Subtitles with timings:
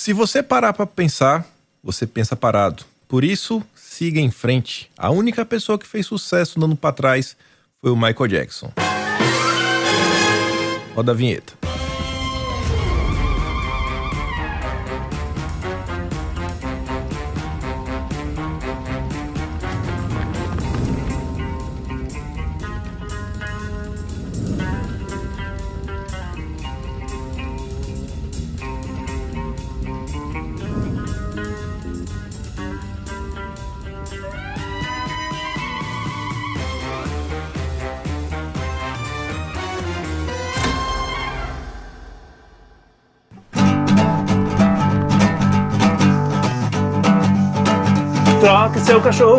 [0.00, 1.44] Se você parar para pensar,
[1.84, 2.84] você pensa parado.
[3.06, 4.90] Por isso, siga em frente.
[4.96, 7.36] A única pessoa que fez sucesso dando para trás
[7.82, 8.72] foi o Michael Jackson.
[10.94, 11.59] Roda a vinheta.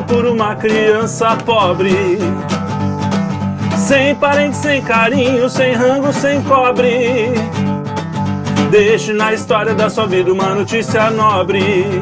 [0.04, 2.18] Por uma criança pobre.
[3.78, 7.34] Sem parente, sem carinho, sem rango, sem cobre.
[8.70, 12.02] Deixe na história da sua vida uma notícia nobre.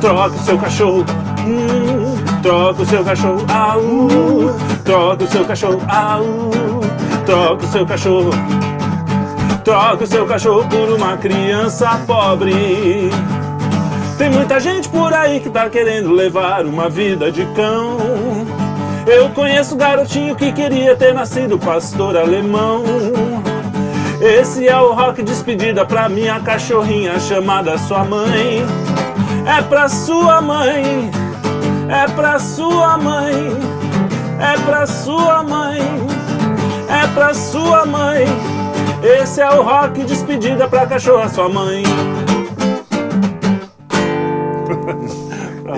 [0.00, 1.04] Troque o seu cachorro.
[1.46, 3.46] Hum, troque o seu cachorro.
[3.48, 4.08] Au.
[4.84, 5.80] Troque o seu cachorro.
[5.88, 6.50] Au.
[7.24, 8.30] Troque o seu cachorro.
[9.64, 13.10] Troque o seu cachorro por uma criança pobre.
[14.16, 17.96] Tem muita gente por aí que tá querendo levar uma vida de cão.
[19.06, 22.84] Eu conheço garotinho que queria ter nascido pastor alemão.
[24.20, 28.64] Esse é o rock despedida pra minha cachorrinha chamada sua mãe.
[29.46, 31.10] É pra sua mãe,
[31.88, 33.52] é pra sua mãe,
[34.40, 35.80] é pra sua mãe,
[36.88, 38.24] é pra sua mãe.
[39.02, 41.82] Esse é o rock despedida pra cachorra sua mãe.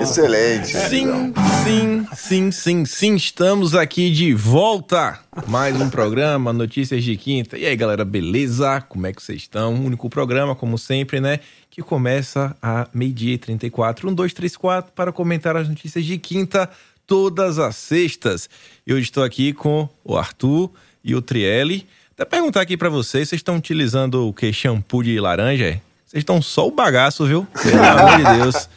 [0.08, 0.68] Excelente.
[0.68, 3.16] Sim, sim, sim, sim, sim.
[3.16, 5.18] Estamos aqui de volta.
[5.48, 7.58] Mais um programa, Notícias de Quinta.
[7.58, 8.80] E aí, galera, beleza?
[8.82, 9.74] Como é que vocês estão?
[9.74, 11.40] Um único programa, como sempre, né?
[11.68, 14.08] Que começa a meio-dia e 34.
[14.08, 16.70] Um, dois, três, quatro, para comentar as notícias de quinta
[17.04, 18.48] todas as sextas.
[18.86, 20.70] E hoje estou aqui com o Arthur
[21.02, 21.84] e o Trielli.
[22.12, 24.52] Até perguntar aqui para vocês, vocês estão utilizando o que?
[24.52, 25.64] Shampoo de laranja?
[25.64, 25.80] é?
[26.06, 27.44] Vocês estão só o bagaço, viu?
[27.60, 28.68] Pelo amor de Deus.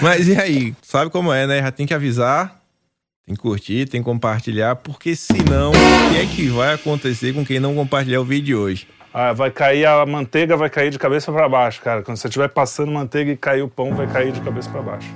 [0.00, 0.74] Mas e aí?
[0.82, 1.60] Sabe como é, né?
[1.60, 2.60] Já tem que avisar,
[3.26, 7.44] tem que curtir, tem que compartilhar, porque senão, o que é que vai acontecer com
[7.44, 8.88] quem não compartilhar o vídeo de hoje?
[9.12, 12.02] Ah, vai cair a manteiga, vai cair de cabeça pra baixo, cara.
[12.02, 15.08] Quando você estiver passando manteiga e cair o pão, vai cair de cabeça pra baixo.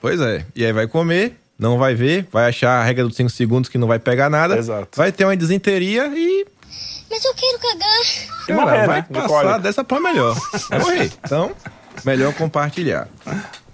[0.00, 0.46] Pois é.
[0.56, 3.76] E aí vai comer, não vai ver, vai achar a regra dos 5 segundos que
[3.76, 4.56] não vai pegar nada.
[4.56, 4.96] Exato.
[4.96, 6.46] Vai ter uma desinteria e.
[7.10, 8.56] Mas eu quero cagar.
[8.56, 9.06] Morrer, vai né?
[9.12, 9.58] Passar cólica.
[9.58, 10.36] dessa pra melhor.
[10.70, 11.12] Vai morrer.
[11.24, 11.52] Então,
[12.04, 13.08] melhor compartilhar.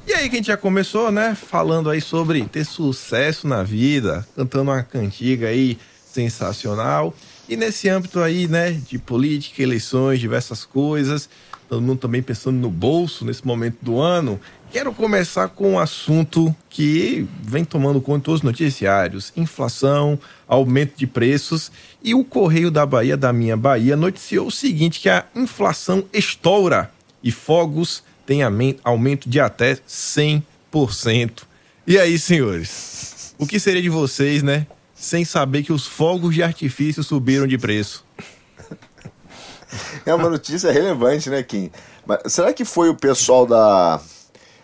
[0.06, 1.34] E aí que a gente já começou, né?
[1.34, 5.78] Falando aí sobre ter sucesso na vida, cantando uma cantiga aí
[6.10, 7.14] sensacional.
[7.48, 11.28] E nesse âmbito aí, né, de política, eleições, diversas coisas,
[11.68, 14.40] todo mundo também pensando no bolso nesse momento do ano.
[14.70, 21.70] Quero começar com um assunto que vem tomando conta os noticiários: inflação, aumento de preços.
[22.02, 26.90] E o Correio da Bahia, da minha Bahia, noticiou o seguinte: que a inflação estoura
[27.22, 28.40] e fogos têm
[28.84, 31.42] aumento de até 100%.
[31.86, 33.34] E aí, senhores?
[33.38, 34.66] O que seria de vocês, né?
[34.94, 38.05] Sem saber que os fogos de artifício subiram de preço.
[40.04, 41.70] É uma notícia relevante, né, Kim?
[42.06, 44.00] Mas será que foi o pessoal da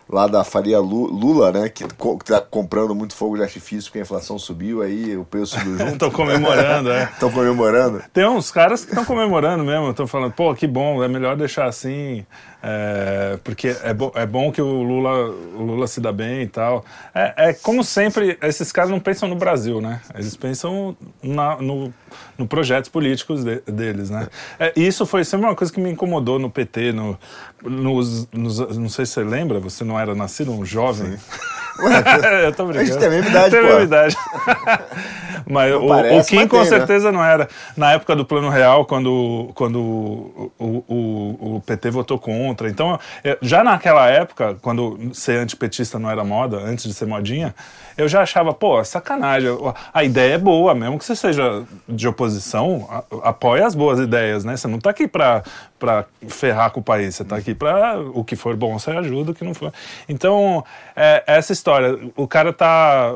[0.09, 3.85] lá da Faria Lu- Lula, né, que co- que tá comprando muito fogo de artifício
[3.85, 5.93] porque a inflação subiu aí, o preço subiu junto?
[5.95, 7.05] Estão comemorando, é.
[7.05, 8.03] Estão comemorando?
[8.13, 11.65] Tem uns caras que estão comemorando mesmo, estão falando, pô, que bom, é melhor deixar
[11.67, 12.27] assim,
[12.63, 16.47] é, porque é, bo é bom que o Lula, o Lula se dá bem e
[16.47, 16.85] tal.
[17.15, 20.01] É, é como sempre, esses caras não pensam no Brasil, né?
[20.15, 21.93] Eles pensam na- no,
[22.39, 24.29] no projetos políticos de- deles, né?
[24.59, 27.19] É, isso foi sempre uma coisa que me incomodou no PT, no,
[27.63, 31.17] nos, nos- não sei se você lembra, você não era nascido, um jovem.
[32.45, 32.81] Eu tô brincando.
[32.81, 34.17] A gente tem a mesma idade, Tem a mesma idade.
[35.49, 36.79] Mas o, parece, o Kim mas com tem, né?
[36.79, 37.49] certeza não era.
[37.77, 42.69] Na época do Plano Real, quando, quando o, o, o, PT votou contra.
[42.69, 42.99] Então,
[43.41, 47.55] já naquela época, quando ser antipetista não era moda, antes de ser modinha,
[47.97, 49.51] eu já achava, pô, sacanagem.
[49.93, 52.89] A ideia é boa, mesmo que você seja de oposição,
[53.23, 54.57] apoia as boas ideias, né?
[54.57, 55.43] Você não tá aqui pra,
[55.83, 59.33] pra ferrar com o país, você tá aqui pra o que for bom, você ajuda,
[59.33, 59.73] o que não for.
[60.09, 60.65] Então,
[60.95, 63.13] é, essa história, o cara tá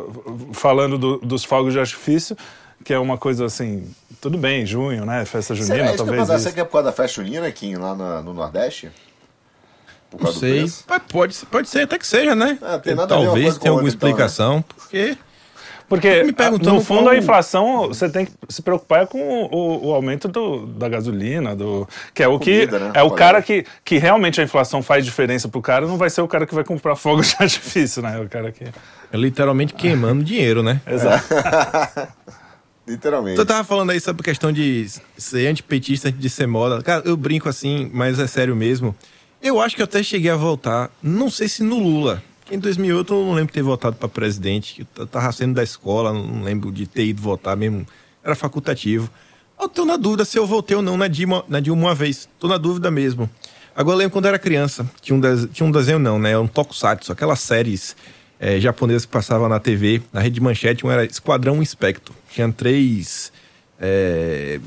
[0.52, 2.36] falando do- dos fogos de artifício,
[2.84, 3.88] que é uma coisa assim,
[4.20, 5.24] tudo bem, junho, né?
[5.24, 6.28] Festa junina, Será, isso que eu ia talvez.
[6.40, 6.42] isso.
[6.42, 8.90] será que é por causa da festa junina, Kim, lá na- no Nordeste?
[10.10, 10.84] Por Não causa do sei.
[11.12, 12.58] pode, pode ser até que seja, né?
[12.60, 13.88] Ah, tem nada a ver uma Talvez tenha alguma então, né?
[13.88, 15.16] explicação, porque
[15.88, 19.86] Porque, me perguntando no fundo, qual- a inflação, você tem que se preocupar com o,
[19.86, 22.90] o aumento do, da gasolina, do, que é o Comida, que né?
[22.94, 26.22] é o cara que, que realmente a inflação faz diferença pro cara, não vai ser
[26.22, 28.18] o cara que vai comprar fogo de artifício, né?
[28.20, 28.64] O cara que...
[28.64, 30.80] É literalmente queimando dinheiro, né?
[30.86, 31.24] Exato.
[32.86, 33.36] Literalmente.
[33.36, 34.86] Tu tava falando aí sobre a questão de
[35.16, 36.80] ser antipetista antes de ser moda.
[36.82, 38.94] Cara, eu brinco assim, mas é sério mesmo.
[39.42, 42.22] Eu acho que eu até cheguei a votar, não sei se no Lula.
[42.50, 44.86] Em 2008 eu não lembro de ter votado pra presidente.
[44.96, 47.86] Eu tava saindo da escola, não lembro de ter ido votar mesmo.
[48.22, 49.10] Era facultativo.
[49.60, 52.28] Eu tô na dúvida se eu votei ou não na Dilma, na Dilma uma vez.
[52.38, 53.28] Tô na dúvida mesmo.
[53.74, 54.88] Agora eu lembro quando eu era criança.
[55.00, 56.38] Tinha um, des- tinha um desenho não, né?
[56.38, 57.96] Um tokusatsu, aquelas séries
[58.38, 60.00] eh, japonesas que passavam na TV.
[60.12, 62.14] Na rede manchete, um era Esquadrão Inspecto.
[62.30, 63.32] Tinha três...
[63.80, 64.60] é,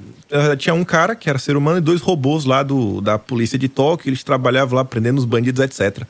[0.57, 3.69] tinha um cara que era ser humano e dois robôs lá do, da polícia de
[3.69, 4.09] Tóquio.
[4.09, 6.03] Eles trabalhavam lá prendendo os bandidos, etc.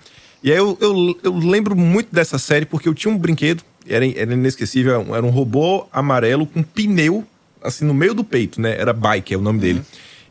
[0.44, 4.06] E aí eu, eu, eu lembro muito dessa série porque eu tinha um brinquedo, era,
[4.06, 7.25] era inesquecível, era um robô amarelo com pneu,
[7.62, 8.80] assim, no meio do peito, né?
[8.80, 9.81] Era Bike, é o nome dele.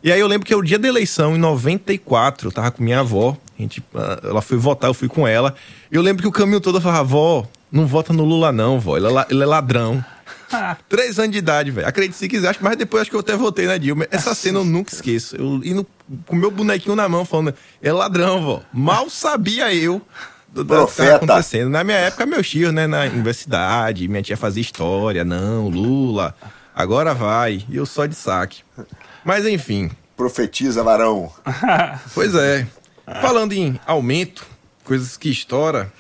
[0.03, 3.01] E aí eu lembro que o dia da eleição, em 94, eu tava com minha
[3.01, 5.55] avó, a gente, ah, ela foi votar, eu fui com ela.
[5.91, 8.79] E eu lembro que o caminho todo eu falava, vó, não vota no Lula não,
[8.79, 10.03] vó, ele é, ele é ladrão.
[10.89, 11.87] Três anos de idade, velho.
[11.87, 14.07] Acredite se quiser, acho- mas depois acho que eu até votei na Dilma.
[14.11, 15.37] Essa cena eu nunca esqueço.
[15.37, 15.87] Eu indo
[16.27, 18.63] com o meu bonequinho na mão, falando, é ladrão, vó.
[18.73, 20.01] Mal sabia eu
[20.49, 21.69] do do que tava acontecendo.
[21.71, 26.35] Na minha época, meu tio, né, na universidade, minha tia fazia história, não, Lula,
[26.75, 27.65] agora vai.
[27.69, 28.63] E eu só de saque.
[29.25, 31.31] Mas enfim, Profetiza, varão.
[32.15, 32.67] Pois é.
[33.23, 34.45] Falando em aumento,
[34.85, 35.93] coisas que estoura,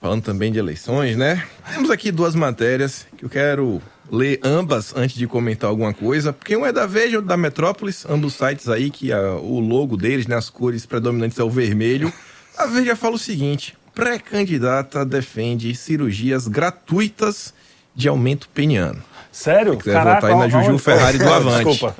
[0.00, 1.44] falando também de eleições, né?
[1.72, 3.80] Temos aqui duas matérias que eu quero
[4.10, 7.36] ler ambas antes de comentar alguma coisa, porque um é da Veja e outro da
[7.36, 11.50] Metrópolis, ambos sites aí que a- o logo deles, né, as cores predominantes é o
[11.50, 12.12] vermelho.
[12.58, 17.54] A Veja fala o seguinte: pré-candidata defende cirurgias gratuitas
[17.94, 19.02] de aumento peniano.
[19.30, 19.76] Sério?
[19.76, 21.70] quiser votar aí na Juju Ferrari do Avante.
[21.70, 21.96] Desculpa.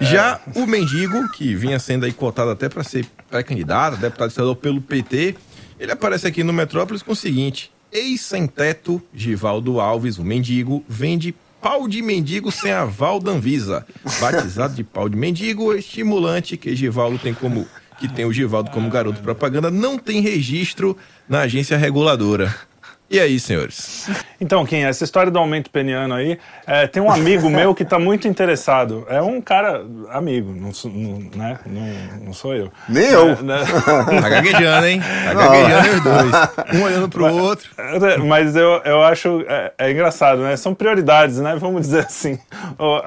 [0.00, 4.80] Já o mendigo, que vinha sendo aí cotado até para ser pré-candidato, deputado estadual pelo
[4.82, 5.34] PT,
[5.78, 11.88] ele aparece aqui no Metrópolis com o seguinte: ex-sem-teto Givaldo Alves, o mendigo, vende pau
[11.88, 13.86] de mendigo sem aval da Anvisa.
[14.20, 17.66] Batizado de pau de mendigo, estimulante que Givaldo tem como
[17.98, 20.96] que tem o Givaldo como garoto propaganda, não tem registro
[21.28, 22.54] na agência reguladora.
[23.10, 24.06] E aí, senhores?
[24.38, 27.98] Então, Kim, essa história do aumento peniano aí, é, tem um amigo meu que está
[27.98, 29.06] muito interessado.
[29.08, 31.58] É um cara amigo, não, sou- não- né?
[31.64, 32.70] não, não sou eu.
[32.86, 33.30] Nem eu.
[33.30, 33.58] É, né?
[34.20, 35.00] Tá gaguejando, hein?
[35.24, 36.74] Tá gaguejando os dois.
[36.74, 37.70] Um olhando pro outro.
[38.26, 40.54] Mas eu, eu acho é, é engraçado, né?
[40.58, 41.56] São prioridades, né?
[41.58, 42.38] Vamos dizer assim.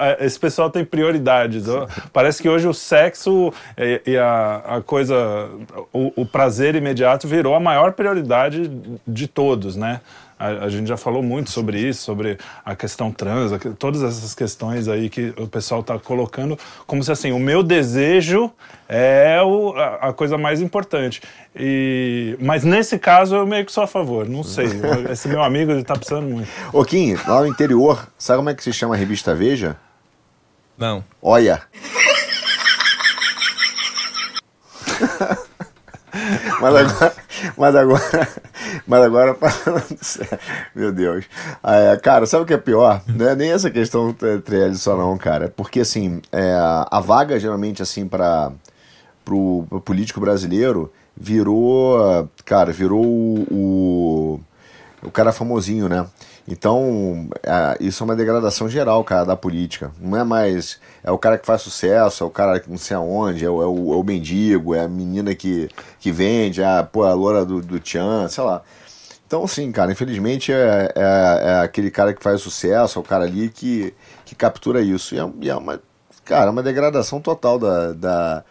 [0.00, 1.64] É, Esse pessoal tem prioridades.
[2.12, 5.48] Parece que hoje o sexo e, e a, a coisa,
[5.92, 8.68] o, o prazer imediato virou a maior prioridade
[9.06, 9.91] de todos, né?
[10.38, 14.34] A, a gente já falou muito sobre isso, sobre a questão trans, a todas essas
[14.34, 18.50] questões aí que o pessoal está colocando como se assim, o meu desejo
[18.88, 21.22] é o- a, a coisa mais importante.
[21.54, 24.66] E, mas nesse caso eu meio que sou a favor, não sei.
[25.12, 26.48] Esse meu amigo ele tá precisando muito.
[26.72, 29.76] Ô, Kim, lá no interior, sabe como é que se chama a revista Veja?
[30.76, 31.04] Não.
[31.22, 31.62] Olha.
[36.60, 37.14] mas agora,
[37.56, 38.28] mas agora,
[38.86, 39.36] mas agora
[40.74, 41.24] meu Deus.
[41.62, 43.02] É, cara, sabe o que é pior?
[43.06, 45.46] Não é nem essa questão é, triade só não, cara.
[45.46, 46.54] É Porque assim, é,
[46.90, 48.52] a vaga geralmente assim para
[49.24, 54.11] pro político brasileiro virou, cara, virou o, o,
[55.02, 56.06] o cara famosinho, né?
[56.46, 59.92] Então, é, isso é uma degradação geral, cara, da política.
[60.00, 60.80] Não é mais.
[61.04, 63.62] É o cara que faz sucesso, é o cara que não sei aonde, é o,
[63.62, 65.68] é o, é o mendigo, é a menina que,
[66.00, 68.62] que vende, é a, pô, a loura do, do Tchan, sei lá.
[69.26, 73.24] Então, assim, cara, infelizmente é, é, é aquele cara que faz sucesso, é o cara
[73.24, 73.94] ali que,
[74.24, 75.14] que captura isso.
[75.14, 75.80] E é, e é uma,
[76.24, 78.44] cara, é uma degradação total da, da,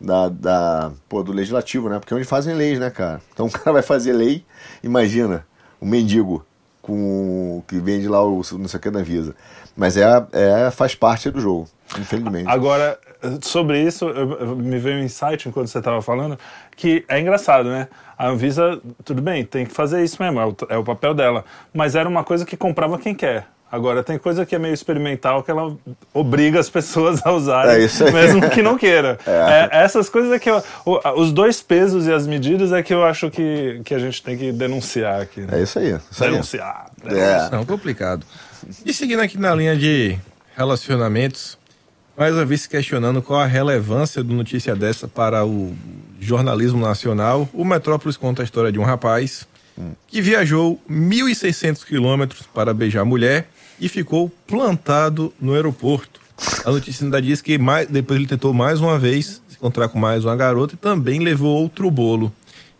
[0.00, 1.98] da, da- pô, do legislativo, né?
[1.98, 3.20] Porque é onde fazem leis, né, cara?
[3.32, 4.44] Então o cara vai fazer lei,
[4.82, 5.46] imagina,
[5.86, 6.44] um mendigo
[6.82, 9.34] com que vende lá o não sei o que da Visa.
[9.76, 12.48] Mas é, é faz parte do jogo, infelizmente.
[12.48, 12.98] Agora,
[13.42, 16.38] sobre isso, eu- eu- me veio um insight enquanto você estava falando,
[16.76, 17.88] que é engraçado, né?
[18.16, 21.44] A Anvisa, tudo bem, tem que fazer isso mesmo, é o, é o papel dela.
[21.74, 23.46] Mas era uma coisa que comprava quem quer.
[23.70, 25.76] Agora, tem coisa que é meio experimental que ela
[26.14, 28.12] obriga as pessoas a usarem, É isso aí.
[28.12, 29.18] mesmo que não queira.
[29.26, 29.68] É.
[29.72, 32.94] É, essas coisas é que eu, o- os dois pesos e as medidas é que
[32.94, 35.40] eu acho que, que a gente tem que denunciar aqui.
[35.40, 35.58] né?
[35.58, 35.98] É isso aí.
[36.10, 36.30] Isso aí.
[36.30, 36.90] Denunciar.
[37.06, 37.50] É.
[37.50, 38.24] Não, complicado.
[38.84, 40.16] E seguindo aqui na linha de
[40.56, 41.58] relacionamentos,
[42.16, 45.74] mais uma vez se questionando qual a relevância do notícia dessa para o
[46.20, 49.46] jornalismo nacional, o Metrópolis conta a história de um rapaz
[50.08, 53.48] que viajou 1.600 quilômetros para beijar a mulher
[53.80, 56.20] e ficou plantado no aeroporto.
[56.64, 59.98] A notícia ainda diz que mais, depois ele tentou mais uma vez se encontrar com
[59.98, 62.32] mais uma garota e também levou outro bolo.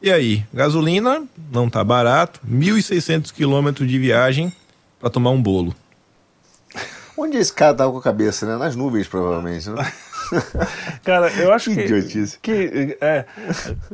[0.02, 4.52] E aí, gasolina não tá barato, 1.600 quilômetros de viagem
[5.00, 5.74] para tomar um bolo.
[7.16, 8.56] Onde esse cara tava com a cabeça, né?
[8.56, 9.90] Nas nuvens, provavelmente, né?
[11.04, 12.38] Cara, eu acho Que idiotice.
[12.40, 13.25] Que é,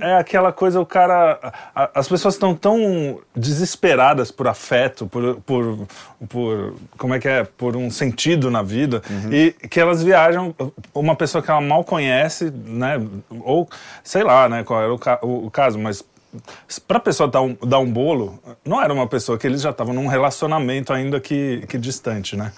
[0.00, 1.38] é aquela coisa, o cara.
[1.74, 5.86] a- as pessoas estão tão desesperadas por afeto, por, por,
[6.28, 6.74] por.
[6.96, 7.44] Como é que é?
[7.44, 10.54] Por um sentido na vida, e que elas viajam.
[10.94, 13.00] Uma pessoa que ela mal conhece, né?
[13.40, 13.68] Ou
[14.02, 14.64] sei lá, né?
[14.64, 16.02] Qual era o, ca- o- o caso, mas.
[16.88, 19.92] Pra pessoa dar um, dar um bolo, não era uma pessoa que eles já estavam
[19.92, 22.52] num relacionamento ainda que, que distante, né?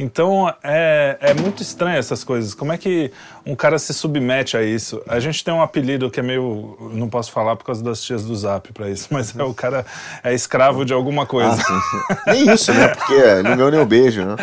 [0.00, 2.54] Então é, é muito estranho essas coisas.
[2.54, 3.12] Como é que
[3.44, 5.02] um cara se submete a isso?
[5.06, 6.74] A gente tem um apelido que é meio.
[6.94, 9.84] Não posso falar por causa das tias do zap pra isso, mas é o cara
[10.24, 11.54] é escravo de alguma coisa.
[11.54, 12.32] Ah.
[12.32, 12.88] Nem isso, né?
[12.88, 14.36] Porque não ganhou nem o beijo, né?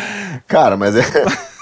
[0.46, 1.02] Cara, mas é.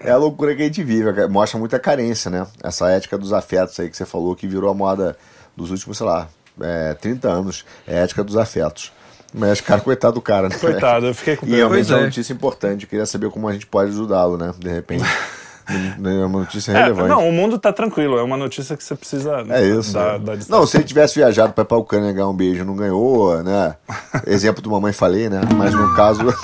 [0.00, 2.46] É a loucura que a gente vive, mostra muita carência, né?
[2.62, 5.16] Essa ética dos afetos aí que você falou, que virou a moda
[5.56, 6.28] dos últimos, sei lá,
[6.60, 7.64] é, 30 anos.
[7.86, 8.92] É a ética dos afetos.
[9.32, 10.56] Mas, cara, coitado do cara, né?
[10.58, 11.56] Coitado, eu fiquei com E pena.
[11.58, 12.82] realmente Pois é uma notícia importante.
[12.84, 14.52] Eu queria saber como a gente pode ajudá-lo, né?
[14.58, 15.04] De repente.
[15.72, 17.08] É uma notícia É, relevante.
[17.10, 19.92] não, o mundo tá tranquilo, é uma notícia que você precisa É isso.
[19.92, 20.36] dar, né?
[20.48, 23.76] Não, se ele tivesse viajado para ir pra Ucrânia ganhar um beijo, não ganhou, né?
[24.26, 25.40] Exemplo do mamãe falei, né?
[25.56, 26.22] Mas no caso.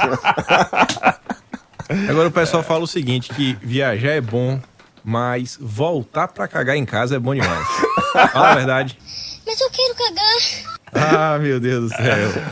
[2.09, 4.61] Agora o pessoal fala o seguinte, que viajar é bom,
[5.05, 7.67] mas voltar pra cagar em casa é bom demais.
[8.33, 8.97] Fala a verdade.
[9.45, 11.35] Mas eu quero cagar.
[11.35, 12.43] Ah, meu Deus do céu.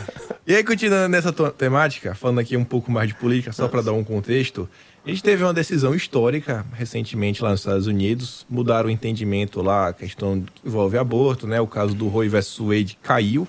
[0.47, 3.93] E aí, continuando nessa temática, falando aqui um pouco mais de política, só para dar
[3.93, 4.69] um contexto,
[5.03, 9.89] a gente teve uma decisão histórica recentemente lá nos Estados Unidos, mudaram o entendimento lá,
[9.89, 11.63] a questão que envolve aborto, né?
[11.63, 13.49] O caso do Roe versus Wade caiu.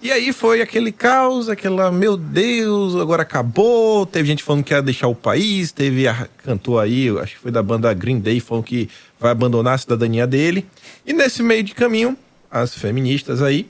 [0.00, 4.06] E aí foi aquele caos, aquela, meu Deus, agora acabou.
[4.06, 7.50] Teve gente falando que ia deixar o país, teve a cantor aí, acho que foi
[7.50, 10.64] da banda Green Day, falando que vai abandonar a cidadania dele.
[11.04, 12.16] E nesse meio de caminho,
[12.48, 13.68] as feministas aí,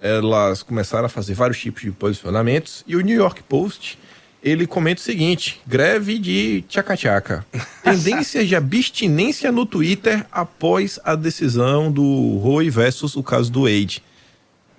[0.00, 3.98] elas começaram a fazer vários tipos de posicionamentos e o New York Post
[4.42, 7.44] ele comenta o seguinte: greve de tchaca-tchaca.
[7.84, 14.02] Tendências de abstinência no Twitter após a decisão do Roe versus o caso do Wade.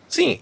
[0.09, 0.39] Sim,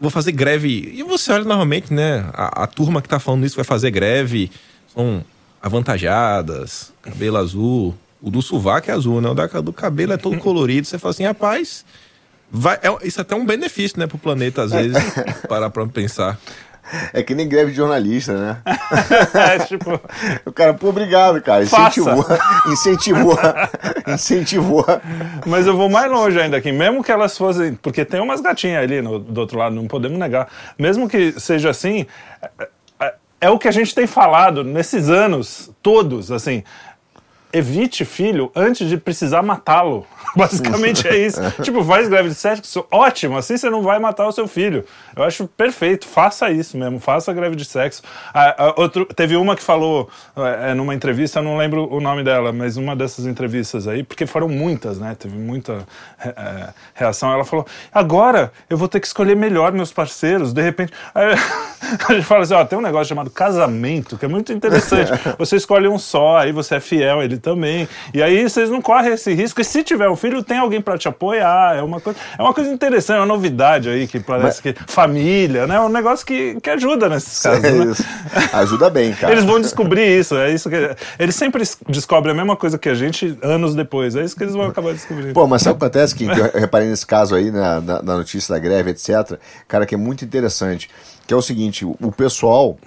[0.00, 0.92] vou fazer greve.
[0.94, 2.28] E você olha normalmente, né?
[2.32, 4.50] A, a turma que tá falando isso vai fazer greve.
[4.92, 5.24] São
[5.62, 7.94] avantajadas, cabelo azul.
[8.20, 9.28] O do sovaco é azul, né?
[9.28, 10.86] O da- do cabelo é todo colorido.
[10.86, 11.84] Você fala assim, rapaz,
[12.50, 14.96] vai, é, isso é até um benefício, né, pro planeta, às vezes,
[15.48, 16.38] parar pra pensar.
[17.12, 18.56] É que nem greve de jornalista, né?
[19.34, 20.00] É, tipo,
[20.46, 21.62] O cara, pô, obrigado, cara.
[21.62, 22.24] Incentivou.
[22.72, 23.38] Incentivou.
[24.08, 24.86] Incentivou.
[25.46, 27.74] Mas eu vou mais longe ainda aqui, mesmo que elas fossem.
[27.74, 30.48] Porque tem umas gatinhas ali no- do outro lado, não podemos negar.
[30.78, 32.06] Mesmo que seja assim,
[32.58, 32.68] é,
[33.00, 36.64] é- é o que a gente tem falado nesses anos todos, assim.
[37.58, 40.06] Evite filho antes de precisar matá-lo.
[40.36, 41.40] Basicamente é isso.
[41.62, 44.84] tipo, faz greve de sexo, ótimo, assim você não vai matar o seu filho.
[45.16, 48.02] Eu acho perfeito, faça isso mesmo, faça greve de sexo.
[48.32, 52.22] Ah, ah, outro, teve uma que falou é, numa entrevista, eu não lembro o nome
[52.22, 55.16] dela, mas uma dessas entrevistas aí, porque foram muitas, né?
[55.18, 55.86] Teve muita
[56.22, 57.32] é, é, reação.
[57.32, 60.92] Ela falou: agora eu vou ter que escolher melhor meus parceiros, de repente.
[61.14, 61.34] Aí,
[62.08, 65.10] a gente fala assim: ó, tem um negócio chamado casamento, que é muito interessante.
[65.38, 67.47] Você escolhe um só, aí você é fiel, ele também.
[68.12, 69.60] E aí vocês não correm esse risco.
[69.60, 71.76] E se tiver um filho, tem alguém para te apoiar.
[71.76, 75.66] É uma coisa, é uma coisa interessante, é uma novidade aí que parece que família,
[75.66, 75.76] né?
[75.76, 77.64] É um negócio que, que ajuda nesses casos.
[77.64, 77.94] É né?
[78.52, 79.32] Ajuda bem, cara.
[79.32, 80.76] Eles vão descobrir isso, é isso que
[81.18, 84.16] eles sempre es- descobrem a mesma coisa que a gente anos depois.
[84.16, 85.32] É isso que eles vão acabar descobrindo.
[85.32, 86.28] Pô, mas sabe o que acontece, Kim?
[86.28, 89.38] Que eu reparei nesse caso aí, na, na, na notícia da greve, etc.
[89.66, 90.88] Cara, que é muito interessante.
[91.26, 92.78] Que é o seguinte, o pessoal,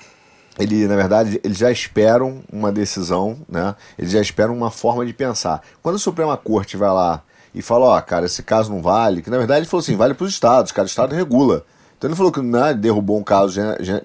[0.62, 3.76] ele, na verdade, eles já esperam uma decisão, né?
[3.98, 5.62] Eles já esperam uma forma de pensar.
[5.82, 9.30] Quando a Suprema Corte vai lá e fala, ó, cara, esse caso não vale, que
[9.30, 11.66] na verdade ele falou assim, vale para os estados, cara, o estado regula.
[11.98, 13.60] Então ele falou que né, derrubou um caso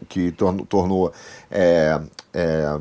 [0.08, 1.12] que tornou, tornou
[1.50, 1.98] é,
[2.34, 2.78] é,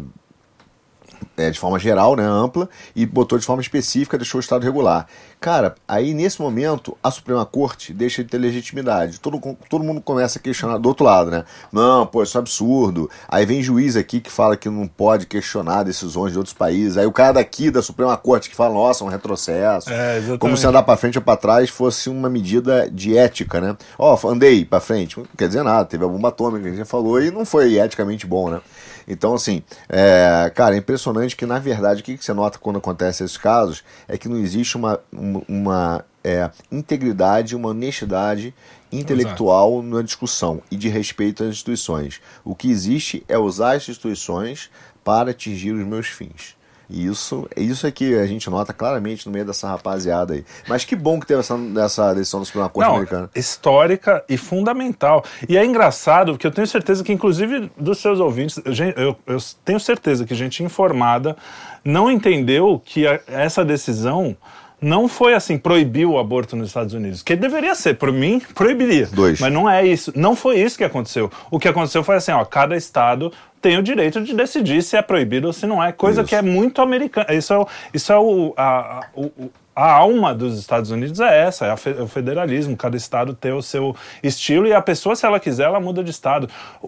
[1.37, 5.07] é, de forma geral, né, ampla, e botou de forma específica, deixou o Estado regular.
[5.39, 9.19] Cara, aí nesse momento a Suprema Corte deixa de ter legitimidade.
[9.19, 9.39] Todo,
[9.69, 11.43] todo mundo começa a questionar do outro lado, né?
[11.71, 13.09] Não, pô, isso é absurdo.
[13.27, 16.97] Aí vem juiz aqui que fala que não pode questionar decisões de outros países.
[16.97, 19.89] Aí o cara daqui da Suprema Corte que fala, nossa, um retrocesso.
[19.91, 20.37] É.
[20.39, 23.77] Como se andar pra frente ou pra trás fosse uma medida de ética, né?
[23.99, 25.17] Ó, andei pra frente.
[25.17, 27.45] Não quer dizer nada, teve a bomba atômica que a gente já falou e não
[27.45, 28.61] foi eticamente bom, né?
[29.07, 33.23] Então, assim, é, cara, é impressionante que, na verdade, o que, você nota quando acontece
[33.23, 34.99] esses casos é que não existe uma,
[35.47, 38.53] uma, é, integridade, uma honestidade
[38.91, 42.21] intelectual na discussão e de respeito às instituições.
[42.43, 44.69] O que existe é usar as instituições
[45.03, 46.55] para atingir os meus fins.
[46.89, 50.45] E isso, isso é que a gente nota claramente no meio dessa rapaziada aí.
[50.67, 53.29] Mas que bom que teve essa, essa decisão do Supremo Corte Não, americana.
[53.35, 55.23] histórica e fundamental.
[55.49, 58.59] E é engraçado, porque eu tenho certeza que, inclusive, dos seus ouvintes,
[58.95, 61.35] eu- eu tenho certeza que gente informada
[61.83, 64.35] não entendeu que a- essa decisão
[64.81, 67.23] não foi assim, proibir o aborto nos Estados Unidos.
[67.23, 69.07] Que deveria ser, por mim, proibiria.
[69.11, 69.39] Dois.
[69.39, 70.11] Mas não é isso.
[70.15, 71.31] Não foi isso que aconteceu.
[71.49, 75.01] O que aconteceu foi assim, ó, cada estado tem o direito de decidir se é
[75.01, 75.91] proibido ou se não é.
[75.91, 76.29] Coisa Isso.
[76.29, 77.33] que é muito americana.
[77.33, 78.63] Isso é, isso é o, a,
[78.99, 79.31] a- o-
[79.75, 82.77] a alma dos Estados Unidos é essa, é fe- é o federalismo.
[82.77, 86.11] Cada estado tem o seu estilo e a pessoa, se ela quiser, ela muda de
[86.11, 86.47] estado.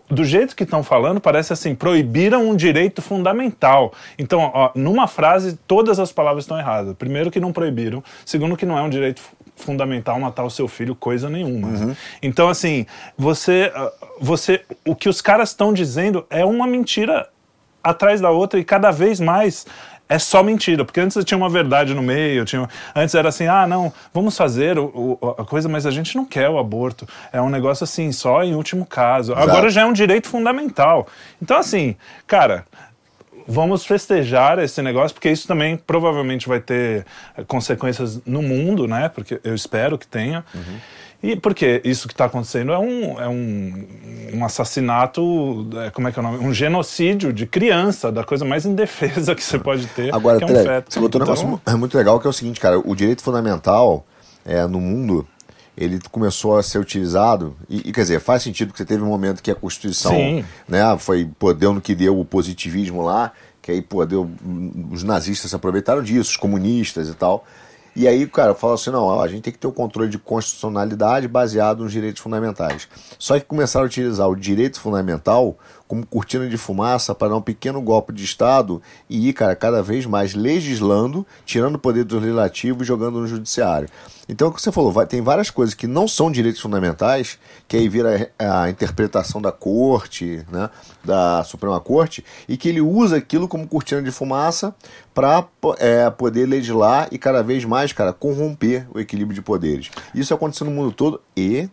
[0.09, 3.91] Do jeito que estão falando, parece assim, proibiram um direito fundamental.
[4.17, 6.95] Então, ó, numa frase, todas as palavras estão erradas.
[6.95, 9.21] Primeiro que não proibiram, segundo que não é um direito
[9.57, 11.95] fundamental matar o seu filho, coisa nenhuma.
[12.21, 12.85] Então, assim,
[13.17, 17.27] você, ah, você, o que os caras estão dizendo é uma mentira
[17.83, 19.65] atrás da outra e cada vez mais
[20.09, 23.67] é só mentira, porque antes tinha uma verdade no meio, tinha, antes era assim, ah,
[23.67, 27.41] não, vamos fazer o, o- a coisa, mas a gente não quer o aborto, é
[27.41, 29.33] um negócio assim, só em último caso.
[29.33, 31.07] Agora já é um direito fundamental.
[31.41, 31.95] Então, assim,
[32.25, 32.65] cara,
[33.47, 37.05] vamos festejar esse negócio, porque isso também provavelmente vai ter
[37.37, 39.09] eh, consequências no mundo, né?
[39.09, 40.43] Porque eu espero que tenha.
[41.21, 43.87] E porque isso que está acontecendo é um, é um,
[44.35, 46.37] um assassinato, é, como é que é o nome?
[46.45, 50.47] Um genocídio de criança, da coisa mais indefesa que você pode ter, Agora, que é
[50.47, 50.93] um feto.
[50.93, 52.95] você botou um Então, negócio mu- é muito legal que é o seguinte, cara, o
[52.95, 54.05] direito fundamental
[54.45, 55.27] é, no mundo,
[55.75, 59.07] ele começou a ser utilizado, e, e, quer dizer, faz sentido que você teve um
[59.07, 60.45] momento que a Constituição Sim.
[60.67, 63.31] né, foi, pô, deu no que deu o positivismo lá,
[63.61, 64.29] que aí, pô, deu,
[64.91, 67.43] os nazistas se aproveitaram disso, os comunistas e tal.
[67.99, 70.19] E aí, cara, fala assim, não, ó, a gente tem que ter o controle de
[70.19, 72.87] constitucionalidade baseado nos direitos fundamentais.
[73.17, 77.41] Só que começaram a utilizar o direito fundamental como cortina de fumaça para dar um
[77.41, 82.19] pequeno golpe de Estado e ir, cara, cada vez mais legislando, tirando o poder do
[82.19, 83.87] legislativo e jogando no judiciário.
[84.29, 87.39] Então, é o que você falou, vai- tem várias coisas que não são direitos fundamentais,
[87.67, 90.69] que aí vira a, a interpretação da corte, né,
[91.03, 94.75] da Suprema Corte, e que ele usa aquilo como cortina de fumaça
[95.13, 95.41] para
[96.11, 99.89] poder legislar e cada vez mais, cara, corromper o equilíbrio de poderes.
[100.13, 101.69] Isso aconteceu no mundo todo e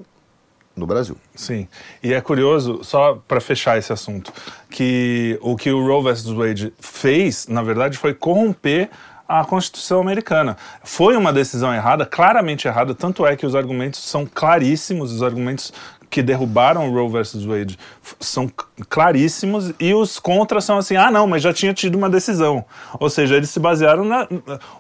[0.77, 1.17] no Brasil.
[1.35, 1.69] Sim.
[2.03, 4.33] E é curioso, só para fechar esse assunto,
[4.71, 6.27] que o que o Roe vs.
[6.27, 8.91] Wade fez, na verdade, foi corromper
[9.27, 10.57] a Constituição americana.
[10.83, 15.73] Foi uma decisão errada, claramente errada, tanto é que os argumentos são claríssimos, os argumentos
[16.15, 17.77] que derrubaram o Roe versus Wade
[18.21, 18.49] são
[18.89, 22.65] claríssimos e os contras são assim, ah não, mas já tinha tido uma decisão.
[23.01, 24.29] Ou seja, eles se basearam na...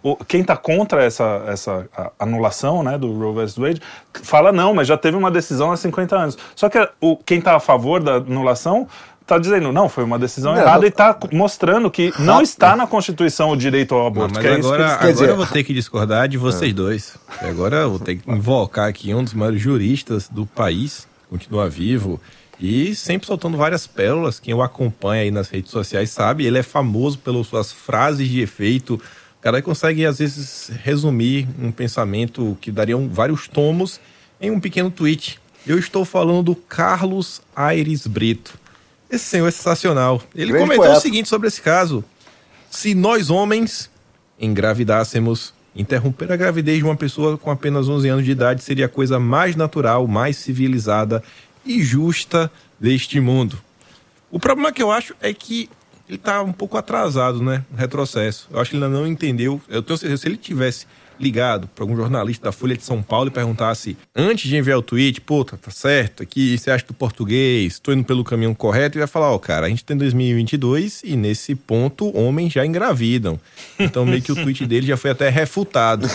[0.00, 3.82] o- quem está contra essa, essa anulação né, do Roe versus Wade
[4.22, 6.38] fala não, mas já teve uma decisão há 50 anos.
[6.54, 8.86] Só que o, quem está a favor da anulação
[9.20, 12.86] está dizendo, não, foi uma decisão Não, errada e está mostrando que não está na
[12.86, 14.34] Constituição o direito ao Não, aborto.
[14.34, 16.72] mas que é isso que agora, agora dizer- eu vou ter que discordar de vocês
[16.74, 17.16] dois.
[17.40, 22.20] Agora eu vou ter que invocar aqui um dos maiores juristas do país, continua vivo,
[22.60, 24.38] e sempre soltando várias pérolas.
[24.38, 28.40] Quem o acompanha aí nas redes sociais sabe, ele é famoso pelas suas frases de
[28.40, 28.94] efeito.
[28.94, 34.00] O cara consegue, às vezes, resumir um pensamento que daria um- vários tomos
[34.40, 35.40] em um pequeno tweet.
[35.66, 38.56] Eu estou falando do Carlos Aires Brito.
[39.10, 40.22] Esse senhor é sensacional.
[40.34, 40.98] Ele Grande comentou poeta.
[40.98, 42.04] o seguinte sobre esse caso.
[42.70, 43.90] Se nós homens
[44.38, 48.88] engravidássemos, interromper a gravidez de uma pessoa com apenas 11 anos de idade seria a
[48.88, 51.22] coisa mais natural, mais civilizada
[51.64, 53.58] e justa deste mundo.
[54.30, 55.68] O problema que eu acho é que
[56.08, 57.64] ele tá um pouco atrasado, né?
[57.76, 58.48] Retrocesso.
[58.52, 59.60] Eu acho que ele ainda não entendeu.
[59.68, 60.86] Eu tenho certeza, se ele tivesse
[61.18, 64.82] ligado para algum jornalista da Folha de São Paulo e perguntasse, antes de enviar o
[64.82, 68.96] tweet, pô, tá, tá certo, aqui você acha do português, tô indo pelo caminho correto,
[68.96, 73.38] ele vai falar, ó, cara, a gente tem 2022 e nesse ponto homens já engravidam.
[73.78, 76.08] Então meio que o tweet dele já foi até refutado.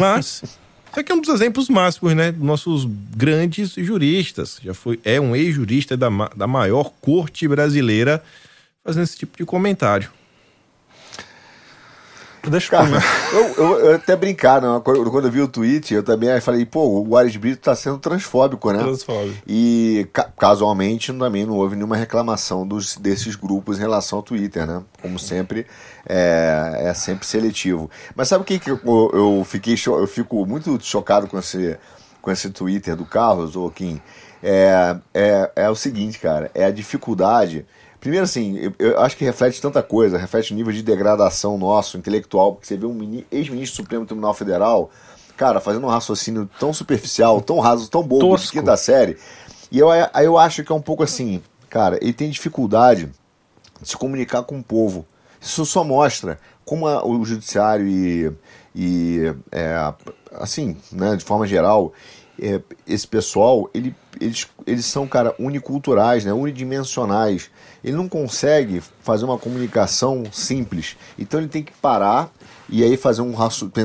[0.00, 0.42] Mas
[0.90, 2.32] isso aqui é um dos exemplos máximos, né?
[2.32, 4.58] Dos nossos grandes juristas.
[4.62, 8.22] Já foi, é um ex-jurista da, da maior corte brasileira
[8.90, 10.10] fazendo esse tipo de comentário.
[12.48, 12.90] Deixa eu Cara,
[13.32, 14.80] eu, eu, eu até brincar, não?
[14.80, 17.98] Quando, quando eu vi o tweet, eu também falei, pô, o Ares Brito tá sendo
[17.98, 18.78] transfóbico, né?
[18.78, 19.36] Transfóbico.
[19.46, 24.66] E ca- casualmente também não houve nenhuma reclamação dos, desses grupos em relação ao Twitter,
[24.66, 24.82] né?
[25.02, 25.66] Como sempre,
[26.08, 27.90] é, é sempre seletivo.
[28.16, 28.80] Mas sabe o que, que eu,
[29.12, 31.76] eu fiquei eu fico muito chocado com esse,
[32.22, 34.00] com esse Twitter do Carlos, ô Kim?
[34.42, 37.66] É, é, é o seguinte, cara, é a dificuldade.
[38.00, 41.98] Primeiro, assim, eu, eu acho que reflete tanta coisa, reflete o nível de degradação nosso,
[41.98, 44.90] intelectual, porque você vê um mini- ex-ministro do Supremo Tribunal Federal,
[45.36, 48.52] cara, fazendo um raciocínio tão superficial, tão raso, tão bobo de Tosco.
[48.58, 49.18] quinta série.
[49.70, 53.10] E eu, aí eu acho que é um pouco assim, cara, ele tem dificuldade
[53.80, 55.04] de se comunicar com o povo.
[55.40, 58.32] Isso só mostra como a- o judiciário e,
[58.74, 59.92] e é,
[60.32, 61.92] assim, né, de forma geral,
[62.40, 67.50] é, esse pessoal, ele, eles, eles são, cara, uniculturais, né, unidimensionais.
[67.82, 70.96] Ele não consegue fazer uma comunicação simples.
[71.18, 72.30] Então ele tem que parar
[72.68, 73.34] e aí fazer um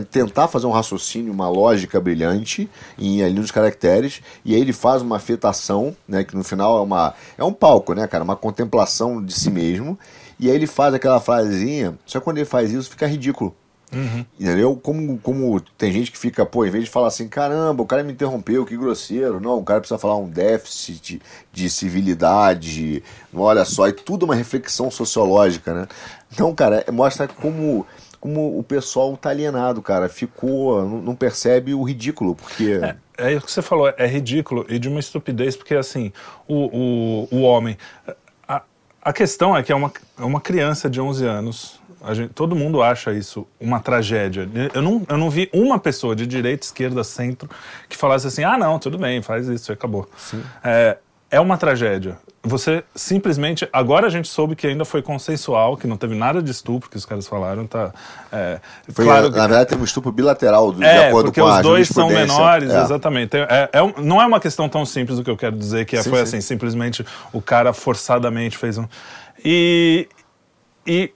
[0.09, 5.01] tentar fazer um raciocínio, uma lógica brilhante em ali nos caracteres, e aí ele faz
[5.01, 9.23] uma afetação, né, que no final é uma é um palco, né, cara, uma contemplação
[9.23, 9.97] de si mesmo,
[10.39, 13.55] e aí ele faz aquela frasezinha, só quando ele faz isso fica ridículo.
[14.39, 14.75] Entendeu?
[14.75, 18.03] Como, como tem gente que fica, pô, em vez de falar assim, caramba, o cara
[18.03, 19.39] me interrompeu, que grosseiro.
[19.39, 23.03] Não, o cara precisa falar um déficit de civilidade,
[23.33, 25.87] olha só, e tudo uma reflexão sociológica, né?
[26.31, 27.85] Então, cara, mostra como,
[28.19, 30.09] como o pessoal tá alienado, cara.
[30.09, 32.79] Ficou, não, percebe o ridículo, porque.
[33.17, 36.11] É isso que você falou, é ridículo e de uma estupidez, porque assim,
[36.47, 37.77] o, o, o homem.
[39.05, 41.79] A, questão é que é uma, é uma criança de 11 anos.
[42.11, 44.49] Gente- todo mundo acha isso uma tragédia.
[44.73, 47.47] Eu não, eu não vi uma pessoa de direita, esquerda, centro
[47.87, 50.09] que falasse assim: ah, não, tudo bem, faz isso e acabou.
[50.63, 50.97] É,
[51.31, 52.17] é uma tragédia.
[52.45, 53.67] Você simplesmente.
[53.73, 56.95] Agora a gente soube que ainda foi consensual, que não teve nada de estupro que
[56.95, 57.65] os caras falaram.
[57.65, 57.91] Tá,
[58.31, 58.59] é,
[58.93, 61.47] Foi, claro que- na verdade, teve um estupro bilateral, do, de é, acordo porque com
[61.47, 62.81] a os dois são menores, É.
[62.81, 63.29] exatamente.
[63.29, 65.95] Tem- É, é não é uma questão tão simples o que eu quero dizer, que
[65.95, 66.23] é- Sim, foi sim.
[66.37, 68.85] assim, simplesmente o cara forçadamente fez um...
[69.43, 70.07] E,
[70.85, 71.11] e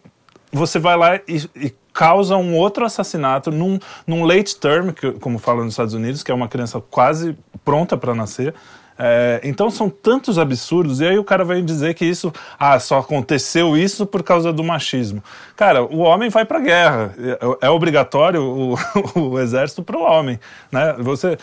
[0.51, 5.37] você vai lá e, e causa um outro assassinato num, num late term, que, como
[5.37, 8.53] falam nos Estados Unidos, que é uma criança quase pronta para nascer.
[9.01, 12.99] É, então são tantos absurdos, e aí o cara vai dizer que isso, ah, só
[12.99, 15.23] aconteceu isso por causa do machismo.
[15.55, 18.75] Cara, o homem vai pra guerra, é, é obrigatório o,
[19.15, 20.37] o exército para o homem,
[20.69, 20.95] né?
[20.99, 21.37] Você,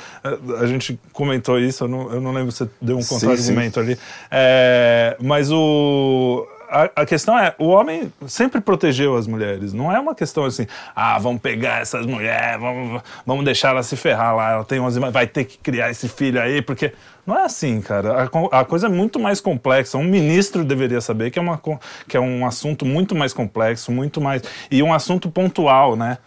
[0.61, 3.99] a gente comentou isso, eu não, eu não lembro se você deu um contra-argumento ali,
[4.31, 9.73] É, mas o a, a questão é, o homem sempre protegeu as mulheres.
[9.73, 13.97] Não é uma questão assim, ah, vamos pegar essas mulheres, vamos, vamos deixar ela se
[13.97, 16.93] ferrar lá, ela tem 11 anos, vai ter que criar esse filho aí, porque
[17.27, 18.29] não é assim, cara.
[18.51, 19.99] A, a coisa é muito mais complexa.
[19.99, 21.61] Um ministro deveria saber que é, uma,
[22.09, 24.43] que é um assunto muito mais complexo, muito mais.
[24.71, 26.19] E um assunto pontual, né?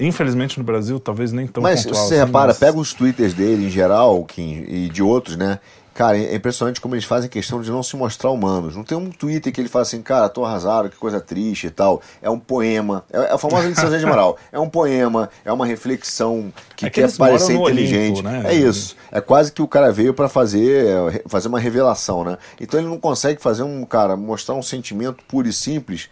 [0.00, 2.04] Infelizmente no Brasil, talvez nem tão Mas pontual.
[2.06, 5.58] você assim, repara, mas- pega os twitters dele em geral Kim, e de outros, né?
[5.98, 8.76] Cara, é impressionante como eles fazem questão de não se mostrar humanos.
[8.76, 11.70] Não tem um Twitter que ele fala assim, cara, tô arrasado, que coisa triste e
[11.70, 12.00] tal.
[12.22, 13.04] É um poema.
[13.12, 14.38] É é a famosa licença de moral.
[14.52, 18.20] É um poema, é uma reflexão que É que quer moram parecer inteligente.
[18.20, 18.44] Olimpo, né?
[18.46, 18.94] É isso.
[19.10, 22.38] É quase que o cara veio pra fazer, fazer uma revelação, né?
[22.60, 26.08] Então ele não consegue fazer um, cara, mostrar um sentimento puro e simples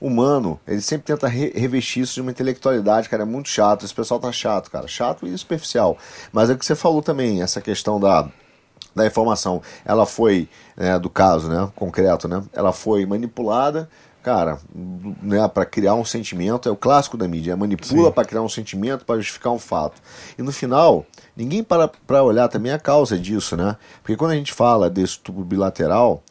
[0.00, 3.94] humano, ele sempre tenta re- revestir isso de uma intelectualidade, cara, é muito chato, esse
[3.94, 5.96] pessoal tá chato, cara, chato e superficial.
[6.32, 8.28] Mas é o que você falou também, essa questão da,
[8.98, 13.88] da informação, ela foi, né, do caso, né, concreto, né, ela foi manipulada,
[14.22, 14.58] cara,
[15.22, 19.04] né, para criar um sentimento, é o clássico da mídia, manipula para criar um sentimento,
[19.04, 20.02] para justificar um fato.
[20.36, 23.76] E no final, ninguém para para olhar também a causa disso, né?
[24.02, 26.22] Porque quando a gente fala desse estupro bilateral,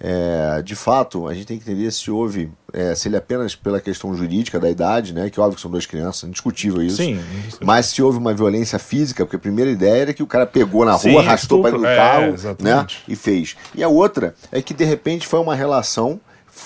[0.00, 3.80] é, de fato, a gente tem que entender se houve, é, se ele apenas pela
[3.80, 6.96] questão jurídica da idade, né, que óbvio que são duas crianças, indiscutível isso.
[6.96, 7.58] Sim, isso.
[7.62, 10.84] Mas se houve uma violência física, porque a primeira ideia era que o cara pegou
[10.84, 13.56] na Sim, rua, arrastou para estupro, do é, carro, né, e fez.
[13.74, 16.20] E a outra é que de repente foi uma relação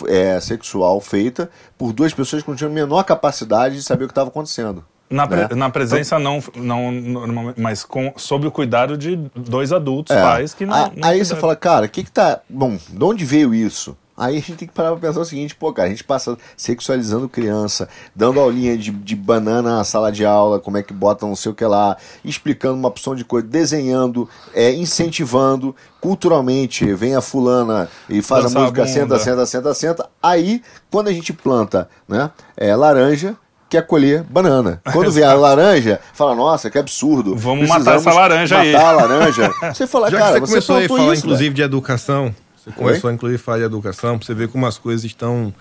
[0.06, 4.06] é, sexual feita por duas pessoas que não tinham a menor capacidade de saber o
[4.08, 4.84] que estava acontecendo.
[5.10, 5.48] Na, pre- né?
[5.54, 10.20] na presença não, não, normalmente, mas com, sob o cuidado de dois adultos, É.
[10.20, 10.74] pais que não.
[10.74, 12.40] A- não aí você fala, cara, o que que tá.
[12.48, 13.96] Bom, de onde veio isso?
[14.18, 16.36] Aí a gente tem que parar pra pensar o seguinte, pô, cara, a gente passa
[16.56, 21.24] sexualizando criança, dando aulinha de, de banana na sala de aula, como é que bota
[21.24, 27.14] não sei o que lá, explicando uma opção de coisa, desenhando, é, incentivando, culturalmente, vem
[27.14, 28.92] a fulana e faz Dança a a música, bunda.
[28.92, 30.10] senta, senta, senta, senta.
[30.20, 33.36] Aí, quando a gente planta, né, é, laranja,
[33.70, 34.80] quer colher banana.
[34.92, 37.36] Quando vem a laranja, fala, nossa, que absurdo.
[37.36, 39.50] Vamos matar essa laranja aí." matar a laranja.
[39.72, 42.34] Você fala, Já cara, que você começou a falar, isso, inclusive, de educação,
[42.70, 43.34] você começou, Oi?
[43.34, 45.52] a falar de educação, pra você ver como as coisas estão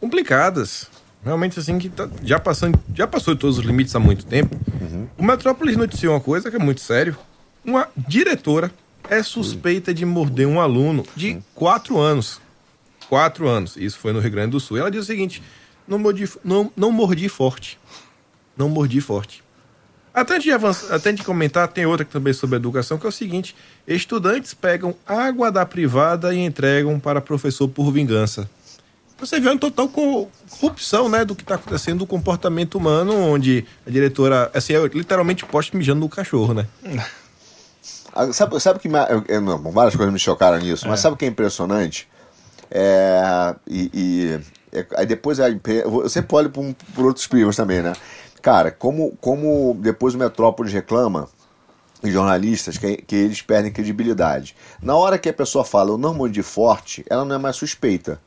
[0.00, 0.88] complicadas.
[1.24, 4.54] Realmente, assim, que tá- já, passando, já passou de todos os limites há muito tempo.
[5.16, 7.16] O Metrópolis noticiou uma coisa que é muito sério.
[7.64, 8.70] Uma diretora
[9.08, 12.40] é suspeita de morder um aluno de quatro anos.
[13.08, 13.76] Quatro anos.
[13.76, 14.76] Isso foi no Rio Grande do Sul.
[14.76, 15.42] E ela diz o seguinte:
[15.86, 17.78] não mordi, não, não mordi forte.
[18.56, 19.43] Não mordi forte.
[20.14, 23.54] Até de, avançar, até de comentar, tem outra também sobre educação, que é o seguinte:
[23.86, 28.48] estudantes pegam água da privada e entregam para professor por vingança.
[29.18, 33.64] você vê uma total co- corrupção, né, do que tá acontecendo do comportamento humano, onde
[33.86, 36.66] a diretora, assim, é literalmente poste mijando no cachorro, né?
[38.16, 38.88] Ah, Sabe, sabe que.
[38.88, 42.06] não, várias coisas me chocaram nisso, mas sabe o que é impressionante?
[42.70, 44.40] É, e, e-
[44.72, 45.46] é- aí depois a
[45.84, 47.92] você pode por, um- por outros primos também, né?
[48.44, 51.30] Cara, como, como depois o Metrópolis reclama,
[52.02, 54.54] os jornalistas, que, que eles perdem credibilidade.
[54.82, 58.20] Na hora que a pessoa fala, eu não mordi forte, ela não é mais suspeita.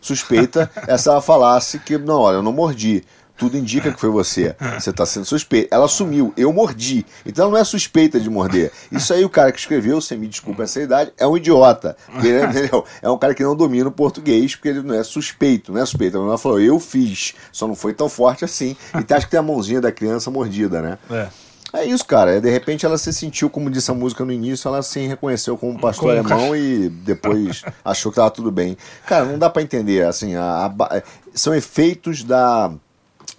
[0.00, 3.04] Suspeita é se ela falasse que, não, olha, eu não mordi.
[3.40, 4.54] Tudo indica que foi você.
[4.78, 5.74] Você está sendo suspeita.
[5.74, 7.04] Ela assumiu, eu mordi.
[7.26, 8.70] Então ela não é suspeita de morder.
[8.92, 11.96] Isso aí, o cara que escreveu, você me desculpa essa idade, é um idiota.
[12.14, 12.84] Entendeu?
[13.02, 15.86] É um cara que não domina o português, porque ele não é suspeito, não é
[15.86, 16.18] suspeita.
[16.18, 18.76] Ela falou, eu fiz, só não foi tão forte assim.
[18.94, 20.98] E acha que tem a mãozinha da criança mordida, né?
[21.10, 21.28] É.
[21.72, 22.40] É isso, cara.
[22.40, 25.78] De repente ela se sentiu, como disse a música no início, ela se reconheceu como
[25.80, 28.76] pastor Como alemão e depois achou que tava tudo bem.
[29.06, 32.72] Cara, não dá pra entender, assim, a- a são efeitos da.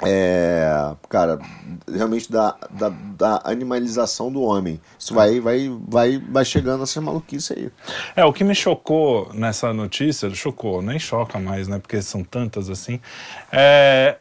[0.03, 1.39] É, cara,
[1.91, 4.79] realmente da, da, da animalização do homem.
[4.97, 7.71] Isso vai, vai, vai, vai chegando a ser maluquice aí.
[8.15, 11.79] É, o que me chocou nessa notícia, chocou, nem choca mais, né?
[11.79, 12.99] Porque são tantas assim,
[13.51, 14.17] é,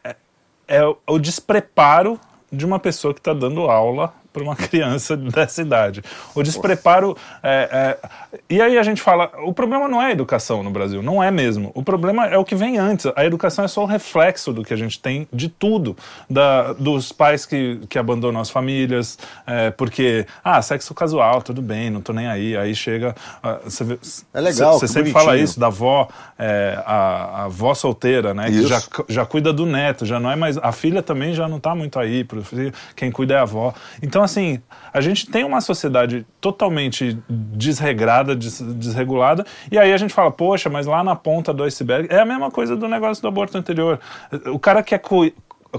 [0.67, 2.19] é o- o despreparo
[2.51, 6.03] de uma pessoa que está dando aula para uma criança dessa idade.
[6.33, 7.17] O despreparo.
[7.43, 8.09] é, é,
[8.49, 11.29] e aí a gente fala: o problema não é a educação no Brasil, não é
[11.31, 11.71] mesmo.
[11.73, 13.11] O problema é o que vem antes.
[13.15, 15.95] A educação é só o reflexo do que a gente tem de tudo.
[16.29, 21.89] Da, dos pais que, que abandonam as famílias, é, porque, ah, sexo casual, tudo bem,
[21.89, 22.55] não tô nem aí.
[22.55, 23.15] Aí chega.
[23.43, 23.99] ah, você vê-
[24.33, 25.25] É legal, Você que sempre bonitinho.
[25.25, 26.07] fala isso da avó,
[26.39, 28.45] é, a, a avó solteira, né?
[28.45, 28.67] Que Isso.
[28.67, 30.57] já, já cuida do neto, já não é mais.
[30.57, 33.73] A filha também já não tá muito aí pro filho, quem cuida é a avó.
[34.01, 34.61] Então, assim,
[34.93, 40.69] a gente tem uma sociedade totalmente desregrada, des- desregulada, e aí a gente fala, poxa,
[40.69, 43.99] mas lá na ponta do iceberg é a mesma coisa do negócio do aborto anterior.
[44.47, 45.31] O cara quer co-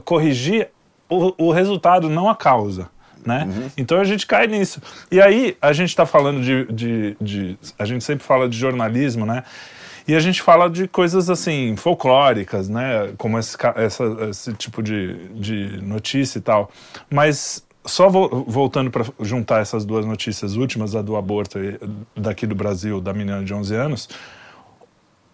[0.05, 0.69] corrigir
[1.09, 2.89] o, o resultado, não a causa.
[3.25, 3.47] Né?
[3.77, 4.83] Então a gente cai nisso.
[5.09, 9.25] E aí a gente está falando de, de, de- A gente sempre fala de jornalismo,
[9.25, 9.45] né?
[10.09, 13.13] E a gente fala de coisas assim, folclóricas, né?
[13.17, 16.69] Como esse, essa, esse tipo de, de notícia e tal.
[17.09, 21.59] Mas só vo- voltando para juntar essas duas notícias últimas, a do aborto
[22.17, 24.09] daqui do Brasil, da menina de 11 anos,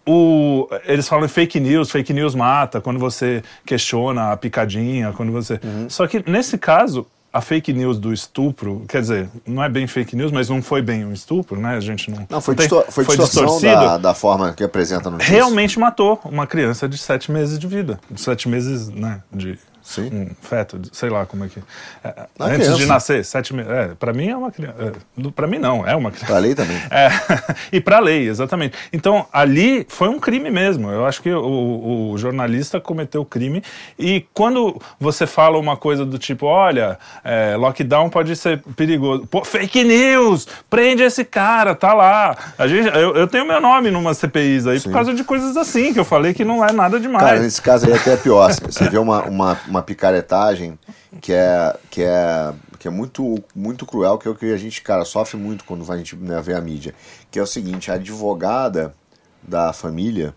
[0.07, 5.31] o, eles falam em fake news, fake news mata, quando você questiona a picadinha, quando
[5.31, 5.59] você.
[5.87, 10.15] Só que nesse caso, a fake news do estupro, quer dizer, não é bem fake
[10.15, 11.75] news, mas não foi bem um estupro, né?
[11.75, 12.25] A gente não.
[12.27, 15.17] Não, foi, tem- distor foi, distorção da, da forma que apresenta no.
[15.17, 17.99] Realmente matou uma criança de sete meses de vida.
[18.09, 19.21] De sete meses, né?
[19.31, 20.07] De Sim.
[20.13, 21.59] um feto, sei lá como é que.
[22.03, 22.77] é, Uma antes criança.
[22.77, 23.71] de nascer, sete meses.
[23.71, 24.75] É, pra mim é uma criança.
[25.17, 26.27] É, pra mim não, é uma criança.
[26.27, 26.77] Pra lei também.
[26.91, 27.09] É,
[27.73, 28.77] e para lei, exatamente.
[28.93, 30.91] Então, ali foi um crime mesmo.
[30.91, 33.63] Eu acho que o, o jornalista cometeu o crime.
[33.97, 39.25] E quando você fala uma coisa do tipo, olha, é, lockdown pode ser perigoso.
[39.27, 40.47] Pô, fake news!
[40.69, 42.35] Prende esse cara, tá lá.
[42.57, 45.93] A gente, eu, eu tenho meu nome numa CPIs aí por causa de coisas assim,
[45.93, 47.23] que eu falei que não é nada demais.
[47.25, 48.51] Cara, nesse caso aí até é pior.
[48.51, 50.77] Você vê uma, uma, uma picaretagem
[51.21, 54.81] que é, que é, que é muito, muito cruel, que é o que a gente,
[54.81, 56.93] cara, sofre muito quando a gente né, vê a mídia.
[57.29, 58.93] Que é o seguinte, a advogada
[59.41, 60.33] da família,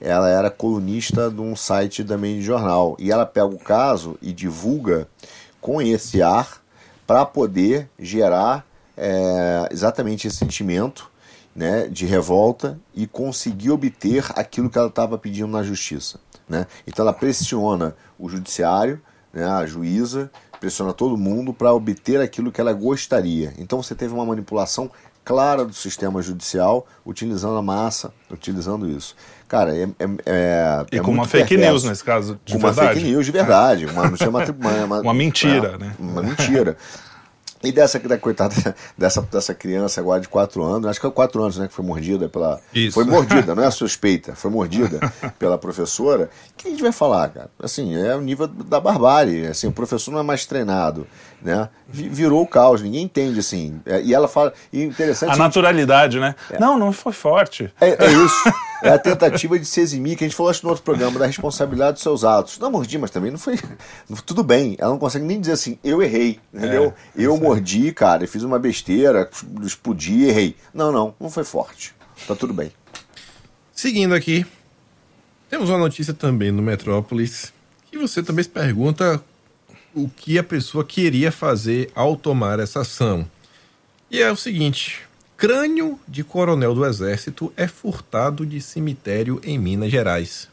[0.00, 2.96] ela era colunista de um site também de jornal.
[2.98, 5.08] E ela pega o caso e divulga
[5.60, 6.62] com esse ar
[7.06, 11.07] para poder gerar é, exatamente esse sentimento
[11.58, 16.20] né, de revolta e conseguir obter aquilo que ela estava pedindo na justiça.
[16.48, 16.68] Né?
[16.86, 22.60] Então ela pressiona o judiciário, né, a juíza, pressiona todo mundo para obter aquilo que
[22.60, 23.52] ela gostaria.
[23.58, 24.88] Então você teve uma manipulação
[25.24, 29.16] clara do sistema judicial utilizando a massa, utilizando isso.
[29.48, 31.72] Cara, é, é, é, e é com uma fake perverso.
[31.72, 33.00] news nesse caso, de Com uma verdade.
[33.00, 33.86] fake news de verdade.
[33.86, 34.44] Uma, chama,
[34.86, 35.92] uma, Uma mentira, né?
[35.98, 36.76] Uma mentira.
[37.62, 38.54] E dessa da coitada
[38.96, 41.84] dessa, dessa criança agora de 4 anos, acho que é 4 anos, né, que foi
[41.84, 42.60] mordida pela.
[42.72, 42.94] Isso.
[42.94, 45.00] Foi mordida, não é suspeita, foi mordida
[45.38, 46.30] pela professora.
[46.52, 47.50] O que a gente vai falar, cara?
[47.60, 49.46] Assim, é o nível da barbárie.
[49.46, 51.06] Assim, o professor não é mais treinado,
[51.42, 51.68] né?
[51.88, 53.80] Vi- Virou o caos, ninguém entende, assim.
[53.86, 54.52] É, e ela fala.
[54.72, 55.32] E interessante.
[55.32, 56.34] A naturalidade, né?
[56.60, 57.72] Não, não foi forte.
[57.80, 58.52] É, é isso.
[58.82, 61.26] É a tentativa de se eximir, que a gente falou acho, no outro programa, da
[61.26, 62.58] responsabilidade dos seus atos.
[62.58, 63.58] Não mordi, mas também não foi.
[64.24, 64.76] Tudo bem.
[64.78, 66.94] Ela não consegue nem dizer assim, eu errei, entendeu?
[67.16, 69.28] eu mordi, cara, e fiz uma besteira,
[69.62, 70.56] explodi, errei.
[70.72, 71.94] Não, não, não foi forte.
[72.26, 72.72] Tá tudo bem.
[73.72, 74.46] Seguindo aqui,
[75.48, 77.52] temos uma notícia também no Metrópolis
[77.90, 79.22] que você também se pergunta
[79.94, 83.28] o que a pessoa queria fazer ao tomar essa ação.
[84.10, 85.02] E é o seguinte:
[85.38, 90.48] crânio de coronel do exército é furtado de cemitério em Minas Gerais.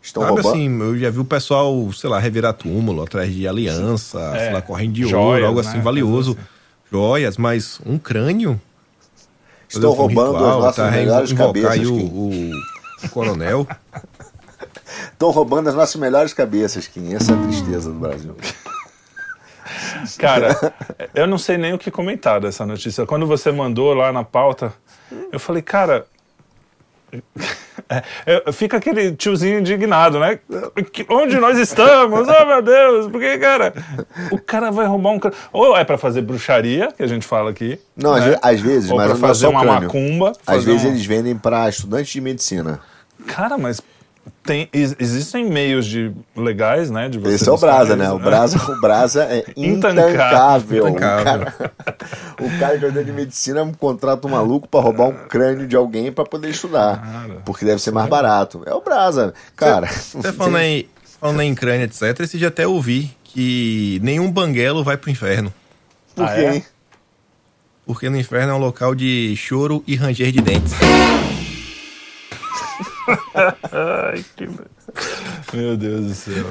[0.00, 0.54] Estão Sabe roubando.
[0.54, 4.52] assim, eu já vi o pessoal, sei lá, revirar túmulo atrás de aliança, É, sei
[4.52, 5.82] lá, corrente de joias, ouro, algo assim né?
[5.82, 6.34] valioso.
[6.34, 6.58] Coisa
[6.90, 8.58] Joias, mas um crânio?
[9.68, 11.86] Estão um roubando as ritual, nossas tá, melhores cabeças.
[11.86, 12.04] o, Kim.
[12.06, 12.50] o,
[13.04, 13.66] o coronel.
[15.12, 17.12] Estão roubando as nossas melhores cabeças, Kim.
[17.12, 18.34] Essa é a tristeza do Brasil.
[20.18, 20.56] Cara,
[21.14, 23.06] eu não sei nem o que comentar dessa notícia.
[23.06, 24.72] Quando você mandou lá na pauta,
[25.32, 26.06] eu falei, cara.
[27.88, 28.02] é,
[28.46, 30.38] é, fica aquele tiozinho indignado, né?
[30.92, 32.28] Que- Onde nós estamos?
[32.28, 33.08] Oh, meu Deus!
[33.10, 33.72] Porque, cara,
[34.30, 35.20] o cara vai roubar um.
[35.52, 37.80] Ou é pra fazer bruxaria, que a gente fala aqui.
[37.96, 38.36] Não, às né?
[38.42, 39.82] às vezes, Ou mas pra é fazer só uma crânio.
[39.82, 40.30] macumba.
[40.46, 42.78] Às fazer vezes um- eles vendem para estudantes de medicina.
[43.26, 43.80] Cara, mas
[44.48, 47.08] tem, ex- existem meios de, legais, né?
[47.08, 48.10] De você Esse é o Brasa, né?
[48.10, 50.88] O Brasa, o Brasa é Intancável.
[50.88, 50.88] intancável.
[50.88, 51.72] O cara,
[52.40, 56.10] o cara que é de medicina contrata um maluco pra roubar um crânio de alguém
[56.10, 57.00] pra poder estudar.
[57.02, 57.42] Cara.
[57.44, 58.62] Porque deve ser mais barato.
[58.66, 59.34] É o Brasa.
[59.54, 60.88] Cara, Você falando em,
[61.20, 65.52] falando em crânio, etc., esse dia até ouvi que nenhum banguelo vai pro inferno.
[66.16, 66.40] por Ah, quê?
[66.40, 66.62] é?
[67.86, 70.72] Porque no inferno é um local de choro e ranger de dentes.
[73.72, 74.48] Ai, que...
[75.56, 76.46] Meu Deus do céu.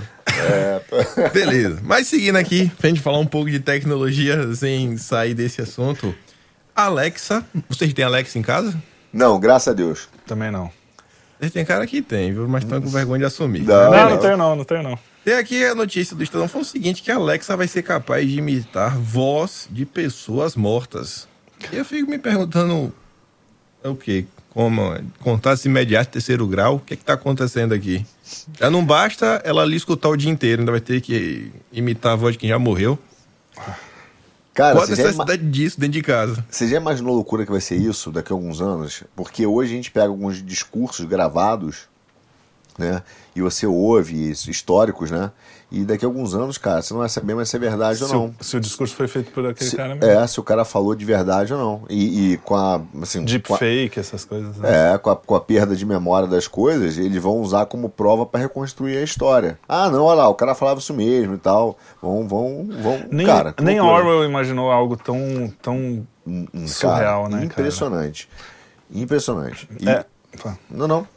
[1.34, 1.80] Beleza.
[1.84, 6.14] Mas seguindo aqui, pra gente falar um pouco de tecnologia sem sair desse assunto.
[6.76, 8.76] Alexa, vocês têm Alexa em casa?
[9.12, 10.08] Não, graças a Deus.
[10.26, 10.70] Também não.
[11.40, 12.48] Vocês têm cara que tem, viu?
[12.48, 13.62] Mas estão com vergonha de assumir.
[13.64, 14.10] Não, Não, não.
[14.12, 15.00] não tenho não, não tenho não.
[15.24, 18.28] Tem aqui a notícia do Estadão falando o seguinte, que a Alexa vai ser capaz
[18.28, 21.28] de imitar voz de pessoas mortas.
[21.72, 22.94] E eu fico me perguntando,
[23.84, 24.26] é o quê?
[24.50, 28.04] Como contatos imediatos, terceiro grau, o que é que tá acontecendo aqui?
[28.60, 32.16] Já não basta ela ali escutar o dia inteiro, ainda vai ter que imitar a
[32.16, 32.98] voz de quem já morreu.
[34.54, 36.44] Cara, Qual a já, ima- necessidade disso dentro de casa?
[36.50, 39.04] você já imaginou a loucura que vai ser isso daqui a alguns anos?
[39.16, 41.82] Porque hoje a gente pega alguns discursos gravados,
[42.78, 43.04] né?
[43.36, 45.32] E você ouve isso, históricos, né?
[45.70, 48.08] E daqui a alguns anos, cara, você não vai saber mais se é verdade ou
[48.08, 48.26] Se não.
[48.40, 50.10] o, se o discurso foi feito por aquele Se- cara mesmo.
[50.10, 51.84] é, se o cara falou de verdade ou não.
[51.90, 52.80] E, e com a.
[53.02, 54.56] Assim, Deepfake, essas coisas.
[54.56, 54.94] Né?
[54.94, 58.26] É, com a, com a perda de memória das coisas, eles vão usar como prova
[58.26, 59.60] para reconstruir a história.
[59.68, 61.78] Ah, não, olha lá, o cara falava isso mesmo e tal.
[62.02, 63.02] Vão, vão, vão.
[63.12, 63.82] Nem, cara, nem.
[63.82, 65.76] Orwell imaginou algo tão, tão
[66.26, 67.46] Hum, hum, surreal, cara, né, cara?
[67.46, 68.30] Impressionante.
[68.90, 69.68] Impressionante.
[69.80, 70.06] E- É,
[70.42, 70.58] pá.
[70.70, 71.08] Não, não,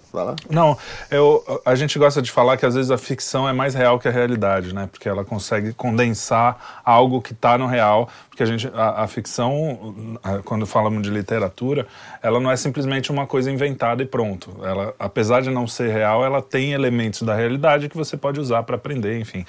[0.49, 0.77] Não,
[1.11, 4.09] eu, a gente gosta de falar que às vezes a ficção é mais real que
[4.09, 4.89] a realidade, né?
[4.91, 8.09] Porque ela consegue condensar algo que está no real.
[8.29, 11.87] Porque a gente, a, a ficção, quando falamos de literatura,
[12.23, 14.57] ela não é simplesmente uma coisa inventada e pronto.
[14.63, 18.63] Ela, apesar de não ser real, ela tem elementos da realidade que você pode usar
[18.63, 19.45] para aprender, enfim.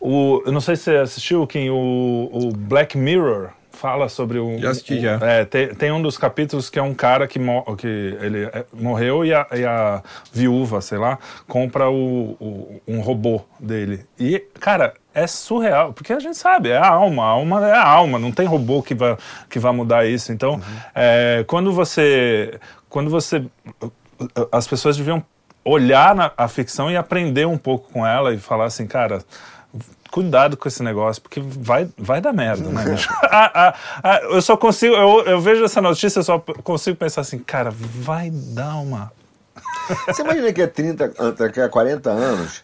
[0.00, 4.58] O, eu não sei se você assistiu, Kim, o, o Black Mirror fala sobre o.
[4.58, 5.18] Já assisti, já.
[5.22, 8.64] É, tem, tem um dos capítulos que é um cara que, mo que ele é,
[8.72, 14.04] morreu e a, e a viúva, sei lá, compra o, o- um robô dele.
[14.18, 17.86] E, cara, é surreal, porque a gente sabe, é a alma, a alma é a
[17.86, 19.16] alma, não tem robô que vai,
[19.48, 20.32] que mudar isso.
[20.32, 20.60] Então,
[20.94, 22.58] é, quando você.
[22.88, 23.44] Quando você.
[24.50, 25.24] As pessoas deviam
[25.64, 29.22] olhar na, a ficção e aprender um pouco com ela e falar assim, cara.
[30.10, 32.96] Cuidado com esse negócio, porque vai, vai dar merda, né?
[33.30, 37.20] Ah, ah, ah, eu só consigo, eu, eu vejo essa notícia, eu só consigo pensar
[37.20, 39.12] assim, cara, vai dar uma.
[40.06, 42.62] Você imagina que é 30, daqui a 40 anos,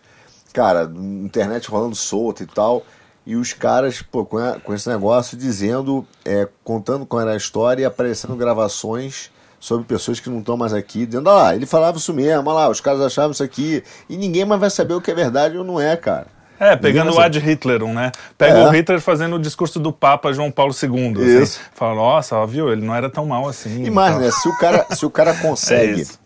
[0.52, 2.82] cara, internet rolando solta e tal,
[3.26, 7.36] e os caras, pô, com, a- com esse negócio dizendo, é, contando como era a
[7.36, 9.30] história e aparecendo gravações
[9.60, 12.60] sobre pessoas que não estão mais aqui, dizendo, ah lá, ele falava isso mesmo, olha
[12.60, 15.56] lá, os caras achavam isso aqui, e ninguém mais vai saber o que é verdade
[15.58, 16.26] ou não é, cara.
[16.72, 18.10] É, pegando o Ad Hitler, né?
[18.38, 18.66] Pega É.
[18.66, 21.12] o Hitler fazendo o discurso do Papa João Paulo II.
[21.24, 21.60] Isso.
[21.60, 22.72] Assim, fala, nossa, ó, viu?
[22.72, 23.84] Ele não era tão mal assim.
[23.84, 24.30] E mais, né?
[24.30, 26.18] Se o cara, se o cara É consegue isso.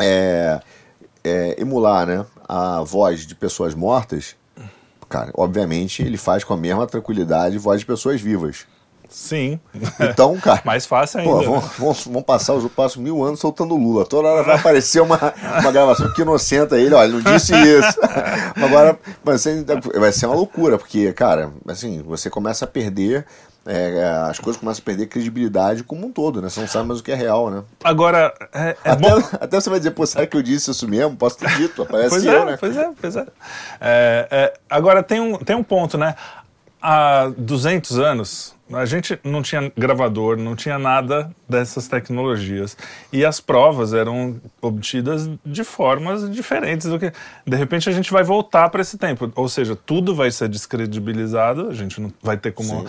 [0.00, 0.60] é,
[1.24, 4.36] é, emular né, a voz de pessoas mortas,
[5.08, 8.66] cara, obviamente ele faz com a mesma tranquilidade voz de pessoas vivas.
[9.12, 9.60] Sim.
[10.00, 10.62] Então, cara.
[10.64, 11.30] Mais fácil ainda.
[11.30, 14.06] Pô, vamos, vamos, vamos passar os próximos mil anos soltando Lula.
[14.06, 15.18] Toda hora vai aparecer uma,
[15.60, 17.98] uma gravação que inocenta ele, olha, ele não disse isso.
[18.56, 19.64] Agora, vai ser,
[19.98, 23.26] vai ser uma loucura, porque, cara, assim, você começa a perder.
[23.66, 26.48] é, as coisas começam a perder credibilidade como um todo, né?
[26.48, 27.62] Você não sabe mais o que é real, né?
[27.84, 29.22] Agora, é, é até, bom.
[29.38, 31.16] até você vai dizer, pô, será que eu disse isso mesmo?
[31.16, 32.56] Posso ter dito, aparece Pois eu, é, né?
[32.58, 33.26] pois é, pois é.
[33.78, 36.14] É, é, Agora, tem um, tem um ponto, né?
[36.80, 42.76] Há 200 anos, a gente não tinha gravador, não tinha nada dessas tecnologias.
[43.12, 47.12] E as provas eram obtidas de formas diferentes do que.
[47.46, 49.30] De repente a gente vai voltar para esse tempo.
[49.34, 52.86] Ou seja, tudo vai ser descredibilizado, a gente não vai ter como.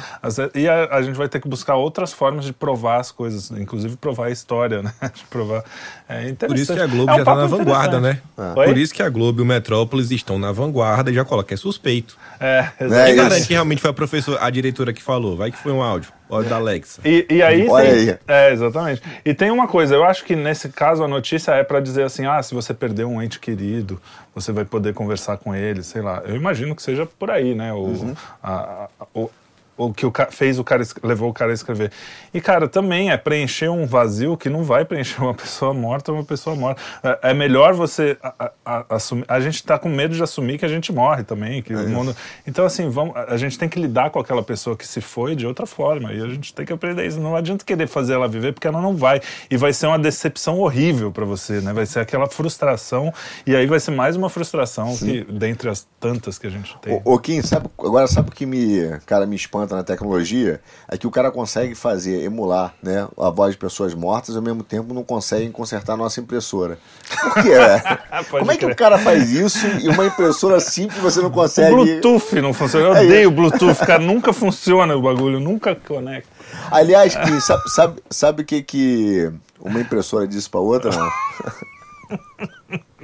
[0.55, 3.97] E a, a, gente vai ter que buscar outras formas de provar as coisas, inclusive
[3.97, 4.93] provar a história, né?
[5.13, 5.63] De provar.
[6.07, 8.21] É Por isso que a Globo é um já está na vanguarda, né?
[8.38, 8.53] Ah.
[8.53, 11.57] Por isso que a Globo e o Metrópolis estão na vanguarda e já coloca é
[11.57, 12.17] suspeito.
[12.39, 13.15] É, exatamente.
[13.15, 15.36] Garante que realmente foi a professora, a diretora que falou?
[15.36, 16.11] Vai que foi um áudio.
[16.30, 17.01] Áudio da Alexa.
[17.05, 18.18] E, e aí, Olha tem, aí.
[18.28, 19.01] É, exatamente.
[19.24, 22.26] E tem uma coisa, eu acho que nesse caso a notícia é para dizer assim:
[22.26, 24.01] ah, se você perdeu um ente querido,
[24.36, 26.22] você vai poder conversar com ele, sei lá.
[26.26, 27.72] Eu imagino que seja por aí, né?
[27.72, 28.16] O, uhum.
[28.41, 29.30] a, a, o,
[29.76, 31.91] o que o fez o cara levou o cara a escrever.
[32.34, 36.24] E cara, também é preencher um vazio que não vai preencher uma pessoa morta uma
[36.24, 36.82] pessoa morta.
[37.03, 39.26] É, é melhor você a, a, assumir.
[39.28, 41.89] A gente está com medo de assumir que a gente morre também, que é o
[41.89, 42.15] mundo.
[42.45, 45.47] Então assim, vamos, a gente tem que lidar com aquela pessoa que se foi de
[45.47, 47.19] outra forma e a gente tem que aprender isso.
[47.19, 50.59] Não adianta querer fazer ela viver porque ela não vai e vai ser uma decepção
[50.59, 51.74] horrível para você, né?
[51.74, 53.11] Vai ser aquela frustração
[53.45, 55.05] e aí vai ser mais uma frustração Sim.
[55.24, 57.01] que dentre as tantas que a gente tem.
[57.03, 60.97] O, o Kim, sabe agora sabe o que me cara me espanta na tecnologia é
[60.97, 64.64] que o cara consegue fazer, emular né, a voz de pessoas mortas e ao mesmo
[64.64, 66.78] tempo não consegue consertar a nossa impressora.
[67.22, 67.53] Por quê?
[68.30, 71.74] Como é que o cara faz isso e uma impressora simples você não consegue.
[71.74, 72.86] O Bluetooth não funciona.
[72.88, 73.99] Eu é odeio o Bluetooth, cara.
[73.99, 76.30] Nunca funciona o bagulho, nunca conecta.
[76.72, 80.91] Aliás, que, sabe, sabe, sabe o que, que uma impressora disse para outra?
[80.91, 81.09] Não?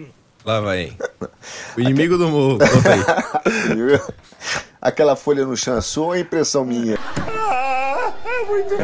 [0.45, 0.93] Lá vai.
[1.75, 2.59] O inimigo do morro.
[2.59, 3.01] Conta aí.
[4.81, 6.97] Aquela folha no chão, sua ou é impressão minha?
[7.17, 8.83] Ah, é muito bom.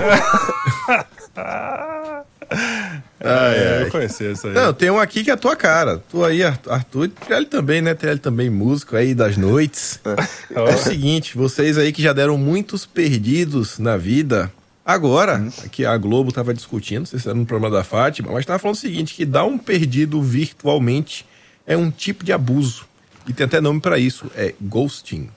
[3.19, 4.53] Ah, é, eu conheci essa aí.
[4.53, 6.01] Não, tem um aqui que é a tua cara.
[6.09, 7.93] Tu aí, Arthur, ele também, né?
[7.93, 9.99] Tem ele também músico aí das noites.
[10.55, 10.59] É.
[10.59, 14.51] é o seguinte, vocês aí que já deram muitos perdidos na vida,
[14.85, 15.49] Agora, hum.
[15.65, 18.59] aqui a Globo estava discutindo, não sei se era no programa da Fátima, mas estava
[18.59, 21.25] falando o seguinte: que dar um perdido virtualmente
[21.65, 22.85] é um tipo de abuso.
[23.27, 25.29] E tem até nome para isso, é ghosting.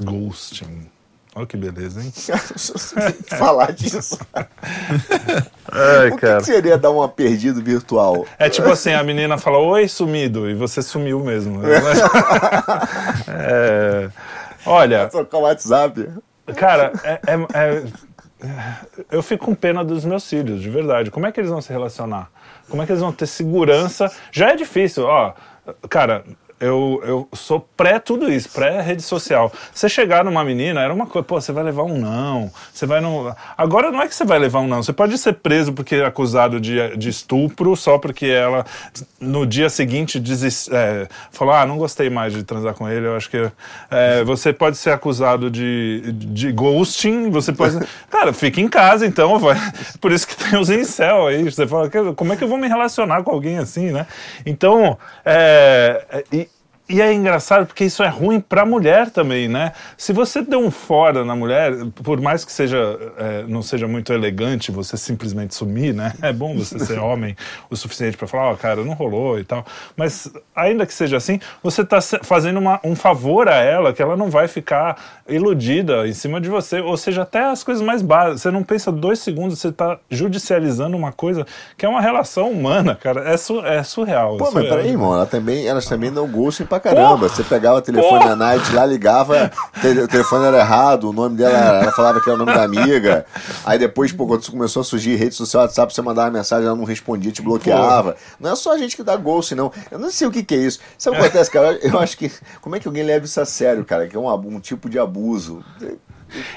[0.00, 0.88] Ghosting.
[1.34, 2.12] Olha que beleza, hein?
[3.38, 4.18] Falar disso.
[5.72, 8.26] Ai, o que, que, seria dar um perdido virtual?
[8.38, 11.62] É tipo assim, a menina fala, oi, sumido, e você sumiu mesmo.
[13.28, 14.10] é,
[14.66, 15.08] olha...
[15.08, 16.06] Trocar o WhatsApp.
[16.54, 17.82] Cara, é, é, é,
[19.10, 21.10] eu fico com pena dos meus filhos, de verdade.
[21.10, 22.30] Como é que eles vão se relacionar?
[22.68, 24.12] Como é que eles vão ter segurança?
[24.30, 25.32] Já é difícil, ó.
[25.88, 26.24] Cara,
[26.62, 29.52] eu, eu sou pré tudo isso, pré rede social.
[29.74, 33.00] Você chegar numa menina, era uma coisa, pô, você vai levar um não, você vai
[33.00, 33.34] no.
[33.58, 36.06] Agora não é que você vai levar um não, você pode ser preso porque é
[36.06, 38.64] acusado de, de estupro, só porque ela
[39.20, 43.16] no dia seguinte desist, é, falou, ah, não gostei mais de transar com ele, eu
[43.16, 43.50] acho que.
[43.90, 47.76] É, você pode ser acusado de, de ghosting, você pode.
[48.08, 49.56] Cara, fica em casa então, vai.
[50.00, 51.42] Por isso que tem os incel aí.
[51.42, 54.06] Você fala, como é que eu vou me relacionar com alguém assim, né?
[54.46, 56.46] Então, é, é
[56.88, 59.72] e é engraçado porque isso é ruim para a mulher também, né?
[59.96, 61.72] Se você deu um fora na mulher,
[62.02, 66.12] por mais que seja é, não seja muito elegante você simplesmente sumir, né?
[66.20, 67.36] É bom você ser homem
[67.70, 69.64] o suficiente para falar, ó, oh, cara, não rolou e tal.
[69.96, 74.16] Mas ainda que seja assim, você está fazendo uma, um favor a ela que ela
[74.16, 76.80] não vai ficar iludida em cima de você.
[76.80, 78.42] Ou seja, até as coisas mais básicas.
[78.42, 82.94] Você não pensa dois segundos, você está judicializando uma coisa que é uma relação humana,
[82.94, 83.28] cara.
[83.28, 84.36] É, su, é surreal.
[84.36, 87.18] Pô, mas peraí, irmão, ela também, elas também dão gosto pra caramba.
[87.18, 87.28] Porra!
[87.28, 88.28] Você pegava o telefone Porra!
[88.30, 92.34] da Night lá, ligava, o telefone era errado, o nome dela, ela falava que era
[92.34, 93.26] o nome da amiga.
[93.64, 96.84] Aí depois, pô, quando começou a surgir rede social, WhatsApp, você mandava mensagem, ela não
[96.84, 98.12] respondia, te bloqueava.
[98.12, 98.16] Porra.
[98.40, 99.70] Não é só a gente que dá ghost, não.
[99.90, 100.80] Eu não sei o que, que é isso.
[100.96, 101.78] Sabe o que acontece, cara?
[101.82, 102.30] Eu acho que.
[102.60, 104.06] Como é que alguém leva isso a sério, cara?
[104.06, 105.64] Que é um, um tipo de abuso.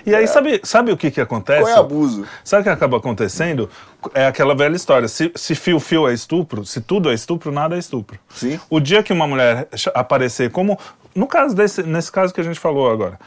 [0.06, 1.64] E aí, sabe, sabe o que, que acontece?
[1.64, 2.26] Qual é abuso?
[2.44, 3.70] Sabe o que acaba acontecendo?
[4.14, 5.08] É aquela velha história.
[5.08, 8.20] Se, se fio, fio é estupro, se tudo é estupro, nada é estupro.
[8.30, 8.60] Sim.
[8.70, 10.80] O dia que uma mulher aparecer como.
[11.14, 13.20] No caso desse, nesse caso que a gente falou agora,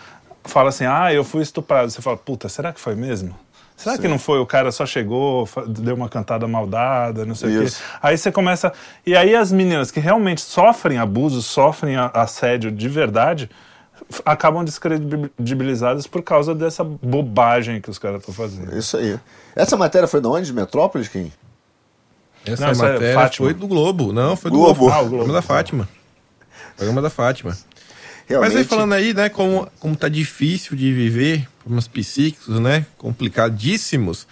[0.45, 1.91] fala assim: ah, eu fui estuprado.
[1.91, 3.35] Você fala, puta, será que foi mesmo?
[3.79, 4.03] Será Sim.
[4.03, 7.81] que não foi o cara só chegou, deu uma cantada maldada, não sei Isso.
[7.81, 7.99] o quê?
[8.03, 8.73] Aí você começa.
[9.07, 13.49] E aí as meninas que realmente sofrem abuso, sofrem assédio de verdade,
[14.25, 18.77] acabam descredibilizadas por causa dessa bobagem que os caras estão fazendo.
[18.77, 19.19] Isso aí.
[19.55, 20.47] Essa matéria foi de onde?
[20.47, 21.33] De Metrópolis, quem?
[22.45, 24.13] Essa não, é matéria é foi do Globo.
[24.13, 24.81] Não, foi do Globo.
[24.81, 24.95] Globo.
[24.95, 25.33] Ah, o Globo.
[25.33, 25.89] da Fátima.
[26.77, 27.57] Programa da Fátima.
[28.27, 28.55] Realmente...
[28.55, 34.27] Mas aí falando aí, né, como, como tá difícil de viver, problemas psíquicos, né, complicadíssimos.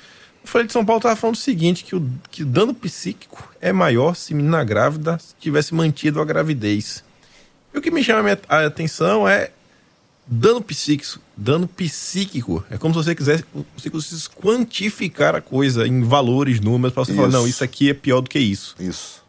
[0.45, 3.53] O Folha de São Paulo tava falando o seguinte, que o, que o dano psíquico
[3.61, 7.03] é maior se menina grávida tivesse mantido a gravidez.
[7.75, 9.51] E o que me chama a atenção é
[10.29, 13.45] Dano psíquico, dano psíquico é como se você quisesse
[13.77, 17.37] você conseguisse quantificar a coisa em valores, números, para você falar, Isso.
[17.37, 18.75] não, isso aqui é pior do que isso.
[18.81, 19.23] Isso.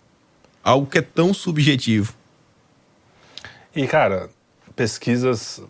[0.63, 2.13] Algo que é tão subjetivo.
[3.75, 4.29] E, cara,
[4.75, 5.61] pesquisas.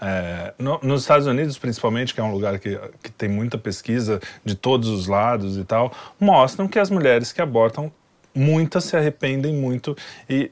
[0.00, 4.20] é, no- nos Estados Unidos, principalmente, que é um lugar que, que tem muita pesquisa
[4.44, 7.92] de todos os lados e tal, mostram que as mulheres que abortam,
[8.34, 9.94] muitas se arrependem muito.
[10.28, 10.50] E,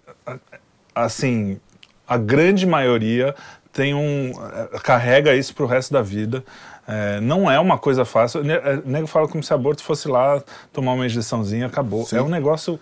[0.94, 1.58] assim,
[2.06, 3.34] a grande maioria
[3.78, 4.32] tem um.
[4.74, 6.42] é, carrega isso pro resto da vida.
[6.86, 8.42] É, não é uma coisa fácil.
[8.42, 12.04] Ne- é, nego fala como se aborto fosse lá tomar uma injeçãozinha, acabou.
[12.12, 12.80] É um negócio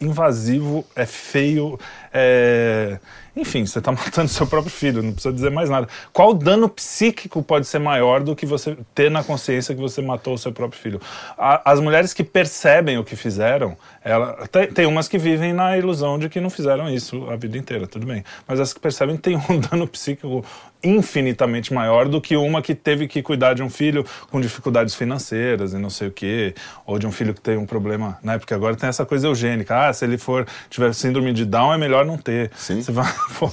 [0.00, 1.78] invasivo, é feio,
[2.12, 2.98] é...
[3.36, 5.88] enfim, você está matando seu próprio filho, não precisa dizer mais nada.
[6.12, 10.34] Qual dano psíquico pode ser maior do que você ter na consciência que você matou
[10.34, 11.00] o seu próprio filho?
[11.36, 15.76] A- as mulheres que percebem o que fizeram, ela, tem, tem umas que vivem na
[15.76, 18.24] ilusão de que não fizeram isso a vida inteira, tudo bem.
[18.46, 20.44] Mas as que percebem têm um dano psíquico
[20.82, 25.72] infinitamente maior do que uma que teve que cuidar de um filho com dificuldades financeiras
[25.72, 26.54] e não sei o quê,
[26.86, 28.38] ou de um filho que tem um problema, né?
[28.38, 29.88] Porque agora tem essa coisa eugênica.
[29.88, 32.50] Ah, se ele for tiver síndrome de Down, é melhor não ter.
[32.56, 32.80] Sim.
[32.82, 33.50] Vai- pô,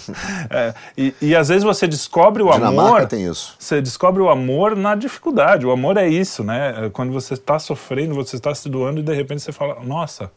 [0.50, 3.06] é, e, e às vezes você descobre o Dinamarca amor.
[3.08, 3.56] tem isso.
[3.60, 5.66] Você descobre o amor na dificuldade.
[5.66, 6.86] O amor é isso, né?
[6.86, 10.32] É Quando você está sofrendo, você está se doando e de repente você fala: Nossa,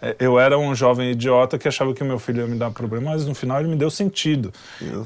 [0.00, 3.10] é, eu era um jovem idiota que achava que meu filho ia me dar problema,
[3.10, 4.52] mas no final ele me deu sentido.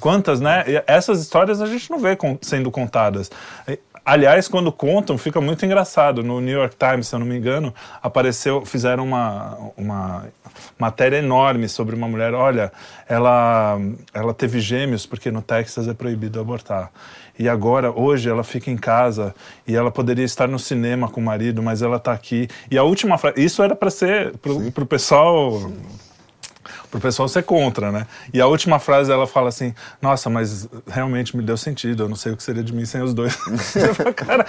[0.00, 0.64] Quantas, né?
[0.86, 3.30] Essas histórias a gente não vê sendo contadas.
[4.04, 6.24] Aliás, quando contam, fica muito engraçado.
[6.24, 7.72] No New York Times, se eu não me engano,
[8.02, 10.26] apareceu, fizeram uma, uma
[10.76, 12.34] matéria enorme sobre uma mulher.
[12.34, 12.72] Olha,
[13.08, 13.78] ela,
[14.12, 16.90] ela teve gêmeos porque no Texas é proibido abortar.
[17.38, 19.34] E agora, hoje, ela fica em casa
[19.66, 22.48] e ela poderia estar no cinema com o marido, mas ela está aqui.
[22.70, 23.42] E a última frase.
[23.42, 25.70] Isso era para ser para o pessoal
[26.92, 28.06] pro pessoal ser contra, né?
[28.34, 32.14] E a última frase ela fala assim: Nossa, mas realmente me deu sentido, eu não
[32.14, 33.34] sei o que seria de mim sem os dois.
[34.14, 34.46] Cara,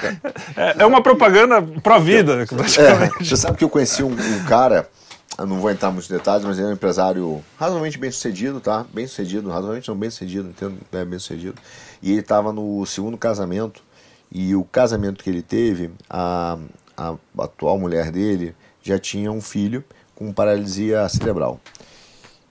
[0.56, 3.16] é, é uma propaganda pró-vida, praticamente.
[3.22, 4.90] É, você sabe que eu conheci um, um cara,
[5.38, 8.60] eu não vou entrar em muitos detalhes, mas ele é um empresário razoavelmente bem sucedido,
[8.60, 8.86] tá?
[8.94, 11.56] Bem sucedido, razoavelmente não bem sucedido, entendo, é bem sucedido.
[12.02, 13.82] E ele estava no segundo casamento,
[14.30, 16.58] e o casamento que ele teve, a,
[16.98, 19.82] a atual mulher dele já tinha um filho
[20.14, 21.60] com paralisia cerebral.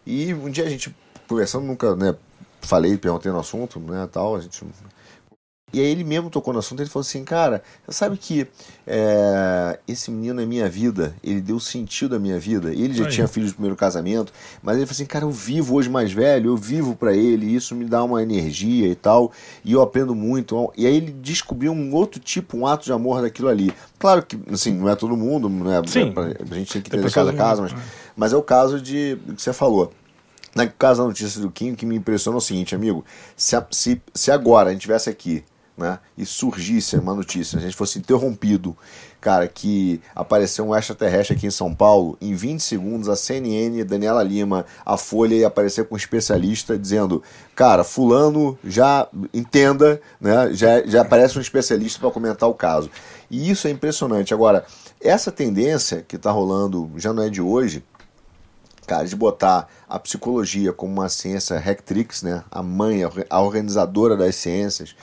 [0.06, 0.94] E um dia a gente
[1.28, 2.14] conversando, nunca, né,
[2.60, 4.64] falei, perguntei no assunto, né, tal, a gente
[5.74, 8.46] e aí ele mesmo tocou no assunto, ele falou assim, cara, você sabe que
[8.86, 12.70] é, esse menino é minha vida, ele deu sentido à minha vida.
[12.70, 13.10] Ele já Aí.
[13.10, 16.50] tinha filhos do primeiro casamento, mas ele falou assim, cara, eu vivo hoje mais velho,
[16.50, 19.32] eu vivo pra ele, isso me dá uma energia e tal,
[19.64, 20.70] e eu aprendo muito.
[20.76, 23.72] E aí ele descobriu um outro tipo, um ato de amor daquilo ali.
[23.98, 25.80] Claro que, assim, não é todo mundo, né?
[25.86, 26.12] Sim.
[26.12, 28.80] Pra- A gente tem que ter cada pessoas caso, muito- mas, mas é o caso
[28.80, 29.92] de que você falou.
[30.54, 33.04] Na caso da notícia do Kim, o que me impressiona é o seguinte, amigo:
[33.36, 35.44] se, se, se agora a gente tivesse aqui,
[35.76, 38.76] né, e surgisse uma notícia, a gente fosse interrompido,
[39.18, 44.22] cara, que apareceu um extraterrestre aqui em São Paulo, em 20 segundos a CNN, Daniela
[44.22, 47.22] Lima, a Folha ia aparecer com um especialista dizendo:
[47.54, 52.90] cara, Fulano já entenda, né, já, já aparece um especialista para comentar o caso.
[53.30, 54.34] E isso é impressionante.
[54.34, 54.66] Agora,
[55.00, 57.82] essa tendência que está rolando já não é de hoje
[58.86, 62.44] cara, de botar a psicologia como uma ciência rectrix, né?
[62.50, 64.94] A mãe, a orga- a organizadora das ciências,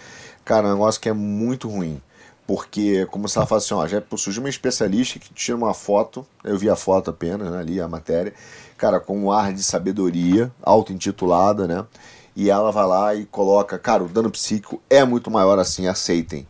[0.45, 2.01] cara, é um negócio que é muito ruim.
[2.47, 6.57] Porque, como você fala assim, ó, já surgiu uma especialista que tira uma foto, eu
[6.57, 8.33] vi a foto apenas, né, ali a matéria,
[8.77, 11.85] cara, com um ar de sabedoria, auto-intitulada, né?
[12.35, 16.47] E ela vai lá e coloca, cara, o dano psíquico é muito maior assim, aceitem,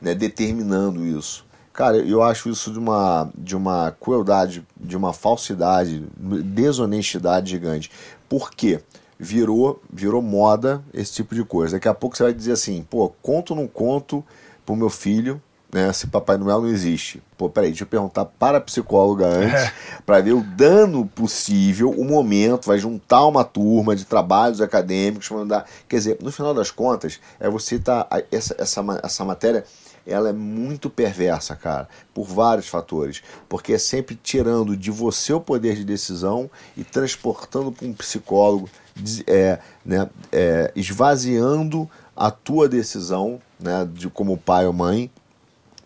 [0.00, 0.14] né?
[0.14, 1.45] Determinando isso.
[1.76, 7.90] Cara, eu acho isso de uma, de uma crueldade, de uma falsidade, desonestidade gigante.
[8.30, 8.80] Por quê?
[9.18, 11.76] Virou, virou moda esse tipo de coisa.
[11.76, 14.24] Daqui a pouco você vai dizer assim, pô, conto ou não conto
[14.64, 17.22] pro meu filho, né, se Papai Noel não existe.
[17.36, 19.70] Pô, peraí, deixa eu perguntar para a psicóloga antes,
[20.06, 25.66] para ver o dano possível, o momento, vai juntar uma turma de trabalhos acadêmicos, mandar.
[25.86, 28.06] Quer dizer, no final das contas, é você tá.
[28.32, 29.62] Essa, essa, essa matéria
[30.06, 33.22] ela é muito perversa, cara, por vários fatores.
[33.48, 38.70] Porque é sempre tirando de você o poder de decisão e transportando para um psicólogo,
[39.26, 45.10] é, né, é, esvaziando a tua decisão né, de como pai ou mãe.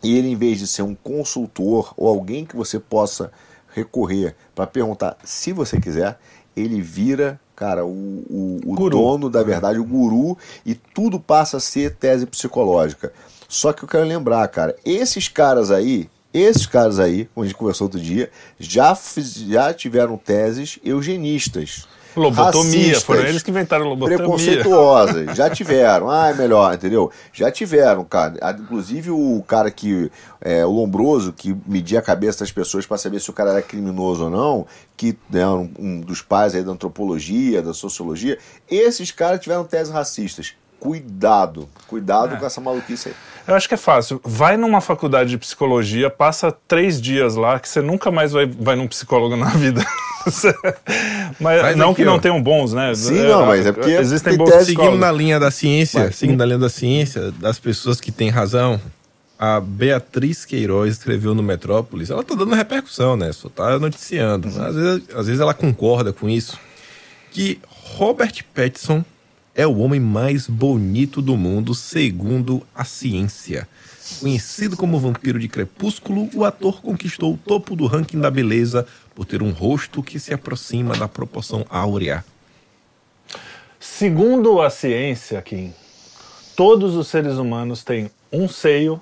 [0.02, 3.32] E ele, em vez de ser um consultor ou alguém que você possa
[3.72, 6.18] recorrer para perguntar se você quiser,
[6.56, 11.60] ele vira, cara, o, o, o dono da verdade, o guru, e tudo passa a
[11.60, 13.12] ser tese psicológica.
[13.50, 17.58] Só que eu quero lembrar, cara, esses caras aí, esses caras aí, como a gente
[17.58, 18.30] conversou outro dia,
[18.60, 18.96] já,
[19.48, 21.88] já tiveram teses eugenistas.
[22.14, 24.18] Lobotomia, racistas, foram eles que inventaram lobotomia.
[24.18, 26.08] Preconceituosas, já tiveram.
[26.08, 27.10] Ah, é melhor, entendeu?
[27.32, 28.38] Já tiveram, cara.
[28.56, 30.10] Inclusive o cara que.
[30.40, 33.62] É, o Lombroso, que media a cabeça das pessoas para saber se o cara era
[33.62, 38.38] criminoso ou não, que né, um, um dos pais aí da antropologia, da sociologia,
[38.70, 40.54] esses caras tiveram teses racistas.
[40.80, 43.14] Cuidado, cuidado com essa maluquice aí.
[43.46, 44.20] Eu acho que é fácil.
[44.24, 48.74] Vai numa faculdade de psicologia, passa três dias lá, que você nunca mais vai, vai
[48.76, 49.84] num psicólogo na vida.
[51.40, 52.18] Mas, Mas não aqui, que não ó.
[52.18, 52.94] tenham bons, né?
[52.94, 56.16] Sim, não, mas é porque existem tem bons tese- Seguindo na linha da ciência, Mas-
[56.16, 58.78] seguindo na linha da ciência, das pessoas que têm razão,
[59.38, 63.32] a Beatriz Queiroz escreveu no Metrópolis, ela tá dando repercussão, né?
[63.32, 64.48] Só tá noticiando.
[64.48, 66.58] Às, vezes, às vezes ela concorda com isso,
[67.30, 67.58] que
[67.96, 69.02] Robert Pattinson
[69.60, 73.68] é o homem mais bonito do mundo, segundo a ciência.
[74.18, 79.26] Conhecido como vampiro de crepúsculo, o ator conquistou o topo do ranking da beleza por
[79.26, 82.24] ter um rosto que se aproxima da proporção áurea.
[83.78, 85.74] Segundo a ciência, Kim,
[86.56, 88.98] todos os seres humanos têm um seio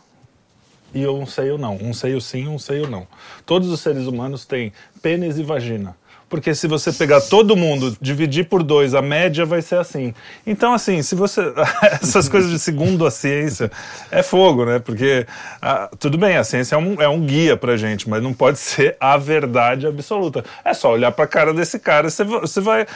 [0.92, 1.76] e um seio não.
[1.76, 3.06] Um seio sim, um seio não.
[3.46, 5.96] Todos os seres humanos têm pênis e vagina.
[6.29, 10.14] Porque se você pegar todo mundo, dividir por dois, a média vai ser assim.
[10.47, 11.41] Então, assim, se você.
[12.03, 13.70] Essas coisas de segundo a ciência
[14.11, 14.79] é fogo, né?
[14.79, 15.26] Porque,
[15.62, 18.59] ah, tudo bem, a ciência é um, é um guia pra gente, mas não pode
[18.59, 20.45] ser a verdade absoluta.
[20.64, 22.87] É só olhar pra cara desse cara, você, você vai.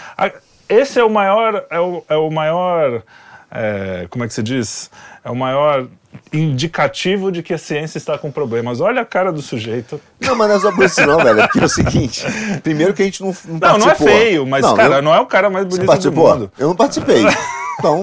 [0.69, 1.65] esse é o maior.
[1.71, 3.03] É o, é o maior.
[3.51, 4.91] é, como é que se diz?
[5.25, 5.87] É o maior
[6.33, 8.81] indicativo de que a ciência está com problemas.
[8.81, 10.01] Olha a cara do sujeito.
[10.21, 11.41] Não, mas não é só por isso não, velho.
[11.41, 12.25] É porque é o seguinte:
[12.63, 14.07] primeiro que a gente não, não Não, não é participou.
[14.09, 16.33] feio, mas, cara, eu- não é o cara mais bonito do participou?
[16.35, 16.53] mundo.
[16.59, 17.23] Eu não participei.
[17.79, 18.01] Então,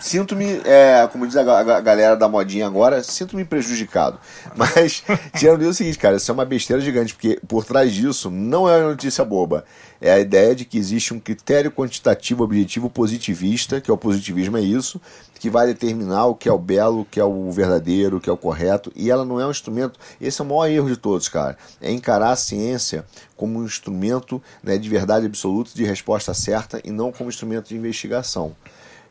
[0.00, 4.18] sinto-me, é, como diz a, a galera da modinha agora, sinto-me prejudicado.
[4.56, 5.02] Mas,
[5.36, 8.30] tirando isso, é o seguinte, cara, isso é uma besteira gigante, porque por trás disso
[8.30, 9.64] não é uma notícia boba.
[10.00, 14.56] É a ideia de que existe um critério quantitativo objetivo positivista, que é o positivismo,
[14.56, 15.00] é isso,
[15.38, 18.28] que vai determinar o que é o belo, o que é o verdadeiro, o que
[18.28, 19.98] é o correto, e ela não é um instrumento.
[20.20, 21.56] Esse é o maior erro de todos, cara.
[21.80, 23.04] É encarar a ciência
[23.36, 27.76] como um instrumento né, de verdade absoluta, de resposta certa, e não como instrumento de
[27.76, 28.56] investigação.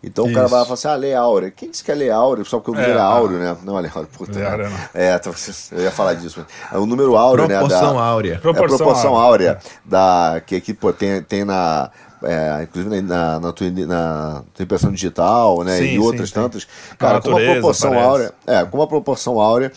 [0.03, 0.55] Então o cara Isso.
[0.55, 1.51] vai falar assim: ah, lei áurea.
[1.51, 2.43] Quem disse que é lei áurea?
[2.43, 3.05] Só porque o número é, ah.
[3.05, 3.57] áureo, né?
[3.63, 4.09] Não, é lei áurea.
[4.17, 4.77] Puta, Lei áurea não.
[4.93, 5.31] É, tá-
[5.71, 6.45] eu ia falar disso.
[6.71, 7.59] É o número áureo, né?
[7.59, 8.33] Proporção áurea.
[8.33, 9.49] É Proporção a proporção áurea.
[9.51, 9.59] áurea.
[9.85, 11.91] Da, que aqui, pô, tem, tem na.
[12.23, 15.77] é, inclusive na, na, tua, na tua impressão digital, né?
[15.77, 16.35] Sim, e sim, outras sim.
[16.35, 16.67] tantas.
[16.97, 18.07] Cara, como a natureza, proporção parece.
[18.07, 18.33] áurea.
[18.47, 19.71] É, como a proporção áurea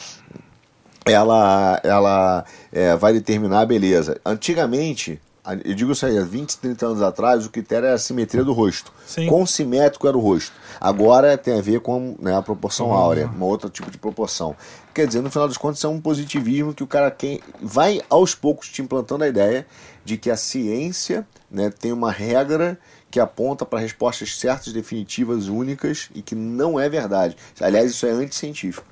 [1.04, 4.18] ela, ela é, vai determinar a beleza.
[4.24, 5.20] Antigamente,
[5.64, 8.52] eu digo isso aí, há 20, 30 anos atrás, o critério era a simetria do
[8.52, 8.92] rosto.
[9.06, 9.26] Sim.
[9.26, 10.52] Quão simétrico era o rosto.
[10.80, 12.94] Agora tem a ver com né, a proporção Uhum.
[12.94, 14.56] áurea, um outro tipo de proporção.
[14.94, 18.34] Quer dizer, no final das contas, é um positivismo que o cara quem vai aos
[18.34, 19.66] poucos te implantando a ideia
[20.04, 22.78] de que a ciência né, tem uma regra
[23.10, 27.36] que aponta para respostas certas, definitivas, únicas e que não é verdade.
[27.60, 28.86] Aliás, isso é anticientífico.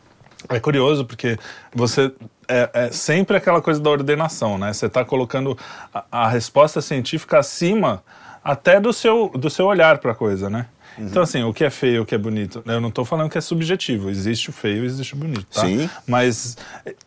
[0.48, 1.38] É curioso porque
[1.74, 2.12] você
[2.48, 4.72] é, é sempre aquela coisa da ordenação, né?
[4.72, 5.56] Você está colocando
[5.92, 8.02] a, a resposta científica acima
[8.44, 10.66] até do seu, do seu olhar para a coisa, né?
[10.98, 11.06] Uhum.
[11.06, 13.38] Então, assim, o que é feio, o que é bonito, eu não estou falando que
[13.38, 14.10] é subjetivo.
[14.10, 15.62] Existe o feio, existe o bonito, tá?
[15.62, 15.88] Sim.
[16.06, 16.56] Mas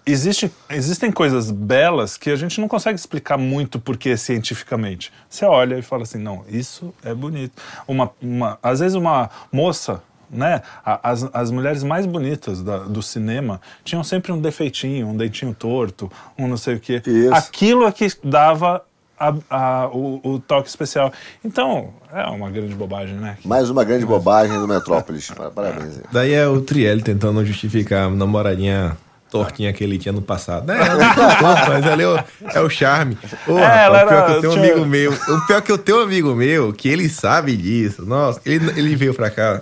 [0.06, 5.12] existe, existem coisas belas que a gente não consegue explicar muito porque cientificamente.
[5.30, 7.62] Você olha e fala assim, não, isso é bonito.
[7.88, 10.62] Uma, uma, às vezes uma moça, né?
[10.86, 16.12] As, as mulheres mais bonitas da- do cinema tinham sempre um defeitinho, um dentinho torto,
[16.38, 17.02] um não sei o quê.
[17.06, 17.34] Isso.
[17.34, 18.84] Aquilo é que dava
[19.20, 21.12] a- a- o, o toque especial.
[21.44, 23.38] Então, é uma grande bobagem, né?
[23.46, 25.32] Mais uma grande bobagem do Metrópolis.
[25.54, 25.98] Parabéns.
[25.98, 26.04] aí.
[26.12, 28.98] Daí é o Trielli tentando justificar a namoradinha
[29.32, 30.72] tortinha que ele tinha no passado.
[30.72, 32.20] É, ela não tá mas ali é o,
[32.54, 33.18] é o charme.
[33.48, 33.54] É,
[33.88, 35.12] rapaz, o pior era- que eu tenho um amigo meu.
[35.14, 38.06] O pior que eu tenho um amigo meu, que ele sabe disso.
[38.06, 39.62] Nossa, ele, ele veio pra cá.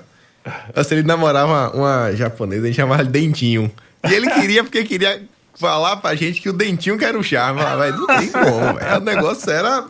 [0.75, 3.71] Nossa, ele namorava uma, uma japonesa, a gente chamava de Dentinho.
[4.09, 5.23] E ele queria, porque queria
[5.55, 7.61] falar pra gente que o Dentinho que era o charme.
[7.61, 8.97] Ah, velho, não tem como, velho.
[8.97, 9.85] O negócio era...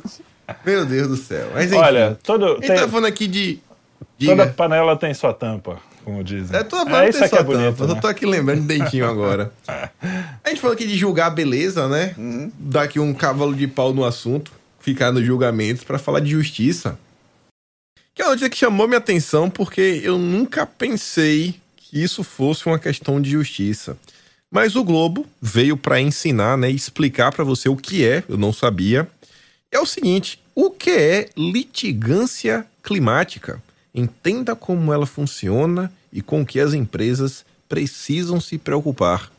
[0.66, 1.50] Meu Deus do céu.
[1.54, 3.60] Mas enfim, Olha, todo, a gente tem- tá falando aqui de...
[4.20, 4.48] toda Diga.
[4.54, 6.56] panela tem sua tampa, como dizem.
[6.56, 7.98] É, tô falando isso tem aqui é sua bonito, tampa, né?
[7.98, 9.52] Eu tô aqui lembrando de dentinho agora.
[10.44, 12.14] A gente falou aqui de julgar a beleza, né?
[12.60, 17.00] Dar aqui um cavalo de pau no assunto, ficar nos julgamentos pra falar de justiça.
[18.16, 22.66] Que é uma notícia que chamou minha atenção porque eu nunca pensei que isso fosse
[22.66, 23.98] uma questão de justiça.
[24.52, 28.54] Mas o Globo veio pra ensinar, né, explicar pra você o que é, eu não
[28.54, 29.08] sabia.
[29.72, 33.62] É o seguinte, o que é litigância climática?
[33.96, 39.32] Entenda como ela funciona e com o que as empresas precisam se preocupar.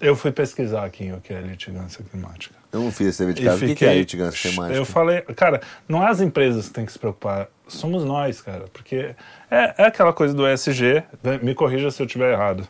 [0.00, 2.54] Eu fui pesquisar aqui o que é litigância climática.
[2.72, 3.56] Eu não fiz esse dever de E casa.
[3.56, 4.76] O que, que fiquei- é litigância temática?
[4.78, 8.64] Eu falei, cara, não é as empresas que têm que se preocupar, somos nós, cara.
[8.72, 9.14] Porque
[9.50, 12.66] é, é aquela coisa do ESG, né, me corrija se eu estiver errado.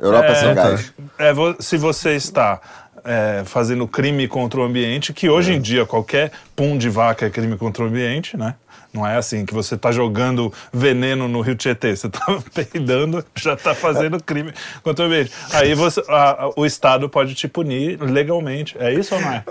[0.00, 0.94] Europa É, sem gás.
[1.18, 2.60] É, vo- se você está
[3.04, 5.56] é, fazendo crime contra o ambiente, que hoje É.
[5.56, 8.54] em dia qualquer pum de vaca é crime contra o ambiente, né?
[8.92, 13.54] Não é assim que você está jogando veneno no Rio Tietê, você está peidando, já
[13.54, 15.30] está fazendo crime contra o ambiente.
[15.52, 18.76] Aí você, a- a- o Estado pode te punir legalmente.
[18.80, 19.44] É isso ou não é?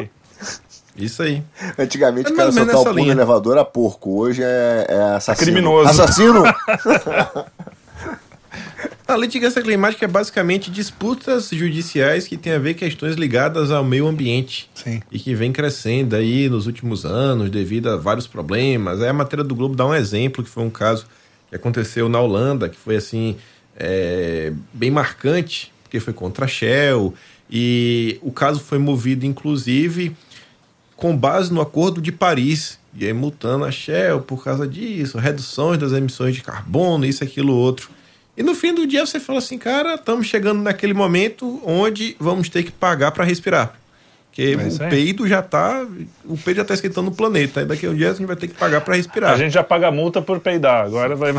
[1.00, 1.41] Isso aí.
[1.78, 4.20] Antigamente, É o cara soltar o pum no elevador a porco.
[4.20, 5.45] Hoje é, é assassino.
[5.45, 5.89] criminoso.
[5.89, 6.43] Assassino?
[9.10, 14.08] A litigância climática é basicamente disputas judiciais que têm a ver questões ligadas ao meio
[14.08, 14.70] ambiente.
[14.76, 15.02] Sim.
[15.12, 19.02] E que vem crescendo aí nos últimos anos devido a vários problemas.
[19.02, 21.08] Aí a matéria do Globo dá um exemplo, que foi um caso
[21.50, 23.36] que aconteceu na Holanda, que foi assim,
[23.76, 27.12] é, bem marcante, porque foi contra a Shell.
[27.50, 30.16] E o caso foi movido, inclusive,
[31.00, 35.80] com base no Acordo de Paris, e aí multando a Shell por causa disso, reduções
[35.80, 37.89] das emissões de carbono, isso, aquilo, outro.
[38.38, 42.50] E no fim do dia você fala assim, cara, estamos chegando naquele momento onde vamos
[42.50, 43.74] ter que pagar para respirar.
[44.28, 45.86] Porque É o peido já tá,
[46.26, 48.36] o peido já tá esquentando o planeta, e daqui a um dia a gente vai
[48.36, 49.34] ter que pagar para respirar.
[49.34, 51.32] A gente já paga multa por peidar, agora vai.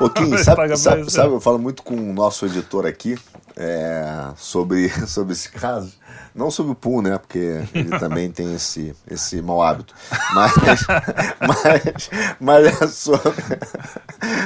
[0.00, 3.16] Ô, Kim, vai sabe, sabe, sabe, eu falo muito com o nosso editor aqui
[3.56, 5.92] é, sobre, sobre esse caso.
[6.34, 7.16] Não sobre o Pum, né?
[7.16, 9.94] Porque ele também tem esse, esse mau hábito.
[10.34, 10.52] Mas,
[11.46, 12.10] mas,
[12.40, 13.32] mas é sobre,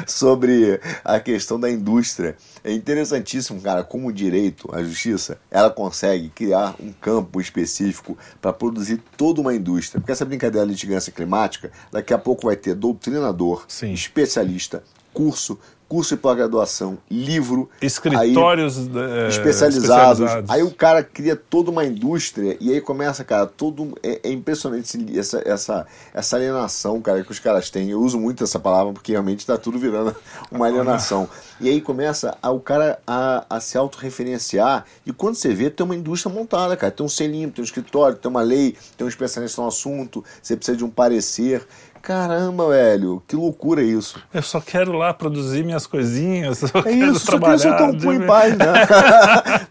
[0.07, 2.37] sobre a questão da indústria.
[2.63, 8.53] É interessantíssimo, cara, como o direito, a justiça, ela consegue criar um campo específico para
[8.53, 9.99] produzir toda uma indústria.
[9.99, 13.95] Porque essa brincadeira da litigância climática, daqui a pouco vai ter doutrinador, Sim.
[13.95, 14.83] especialista,
[15.15, 15.59] curso,
[15.89, 20.21] curso de pós-graduação, livro, Escritórios aí, eh, especializados.
[20.21, 20.51] especializados.
[20.51, 24.99] Aí o cara cria toda uma indústria e aí começa, cara, todo é, é impressionante
[25.19, 27.91] essa, essa essa alienação, cara, que os caras têm.
[27.91, 30.15] Eu uso muito essa palavra porque realmente está tudo virando
[30.53, 31.29] uma alienação.
[31.61, 35.85] E aí começa a- o cara a, a se autorreferenciar e quando você vê, tem
[35.85, 36.93] uma indústria montada, cara.
[36.93, 40.57] Tem um selinho, tem um escritório, tem uma lei, tem um especialista no assunto, você
[40.57, 41.67] precisa de um parecer.
[42.03, 44.19] Caramba, velho, que loucura isso.
[44.33, 46.63] Eu só quero lá produzir minhas coisinhas.
[46.75, 48.67] Eu É quero isso, só queria soltar um pum em paz, né?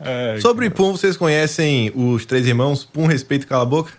[0.00, 2.84] É, Sobre Pum, vocês conhecem os três irmãos?
[2.84, 3.92] Pum, respeito e cala a boca?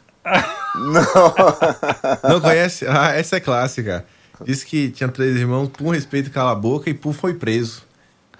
[0.76, 2.30] Não.
[2.30, 2.86] Não conhece?
[2.88, 4.06] Ah, essa é clássica.
[4.44, 7.84] Disse que tinha três irmãos, Pum, respeito e cala a boca, e Pum foi preso.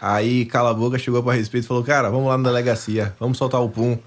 [0.02, 3.38] Aí Cala a Boca chegou pra respeito e falou: Cara, vamos lá na delegacia, vamos
[3.38, 3.98] soltar o Pum.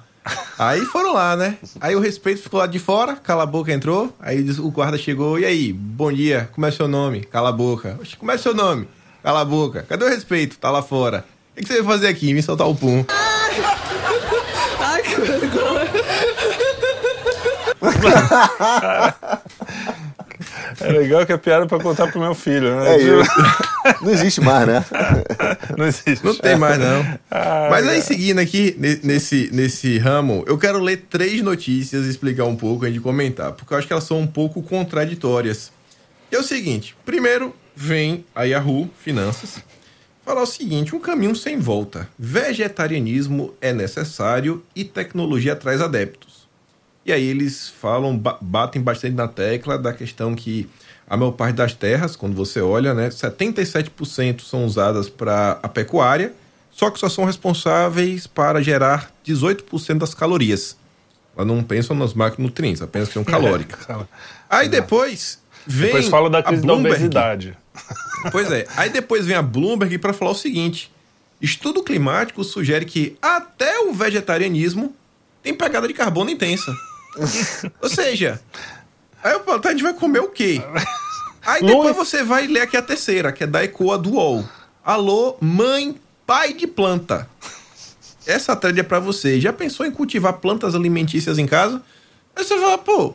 [0.58, 1.56] Aí foram lá, né?
[1.80, 4.14] Aí o respeito ficou lá de fora, Cala a Boca entrou.
[4.20, 7.22] Aí o guarda chegou: E aí, bom dia, como é seu nome?
[7.24, 7.98] Cala a boca.
[8.00, 8.88] Oxe, como é seu nome?
[9.22, 9.84] Cala a boca.
[9.88, 10.58] Cadê o respeito?
[10.58, 11.24] Tá lá fora.
[11.56, 12.32] O que você veio fazer aqui?
[12.32, 13.04] Vim soltar o Pum.
[14.80, 15.90] Ai, que vergonha.
[20.80, 22.94] é legal que é piada pra contar pro meu filho, né?
[22.94, 23.30] É isso.
[24.00, 24.84] Não existe mais, né?
[25.76, 26.24] Não existe.
[26.24, 27.18] Não tem mais, não.
[27.30, 32.10] Ah, Mas aí, seguindo aqui, ne- nesse, nesse ramo, eu quero ler três notícias e
[32.10, 35.72] explicar um pouco antes de comentar, porque eu acho que elas são um pouco contraditórias.
[36.30, 39.62] É o seguinte: primeiro, vem a Yahoo Finanças
[40.24, 42.08] falar o seguinte: um caminho sem volta.
[42.18, 46.42] Vegetarianismo é necessário e tecnologia traz adeptos.
[47.04, 50.68] E aí eles falam, ba- batem bastante na tecla da questão que
[51.12, 56.32] a maior parte das terras, quando você olha, né, 77% são usadas para a pecuária,
[56.70, 60.74] só que só são responsáveis para gerar 18% das calorias.
[61.36, 63.76] Elas não pensam nos macronutrientes, apenas questão calórica.
[63.76, 64.08] Fala.
[64.48, 66.96] Aí depois vem Depois fala da a crise da Bloomberg.
[66.96, 67.58] obesidade.
[68.30, 68.66] Pois é.
[68.74, 70.90] Aí depois vem a Bloomberg para falar o seguinte:
[71.42, 74.96] estudo climático sugere que até o vegetarianismo
[75.42, 76.74] tem pegada de carbono intensa.
[77.82, 78.40] Ou seja,
[79.22, 80.62] aí eu falo, tá, a gente vai comer o quê?
[81.44, 84.44] Aí depois você vai ler aqui a terceira, que é da Ecoa do UOL.
[84.84, 87.28] Alô, mãe, pai de planta.
[88.26, 89.40] Essa thread é pra você.
[89.40, 91.82] Já pensou em cultivar plantas alimentícias em casa?
[92.34, 93.14] Aí você fala, pô,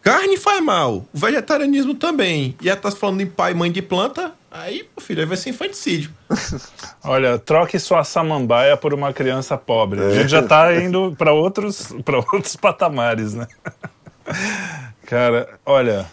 [0.00, 2.56] carne faz mal, o vegetarianismo também.
[2.60, 5.36] E aí tá falando em pai e mãe de planta, aí, meu filho, aí vai
[5.36, 6.10] ser infanticídio.
[7.02, 10.00] Olha, troque sua samambaia por uma criança pobre.
[10.00, 13.46] A gente já tá indo para outros, pra outros patamares, né?
[15.06, 16.04] Cara, olha,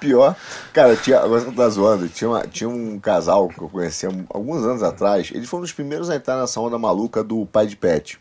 [0.00, 0.34] Pior,
[0.72, 4.64] cara, tinha, agora você tá zoando, tinha, uma- tinha um casal que eu conhecia alguns
[4.64, 8.18] anos atrás, eles foram os primeiros a entrar nessa onda maluca do pai de pet.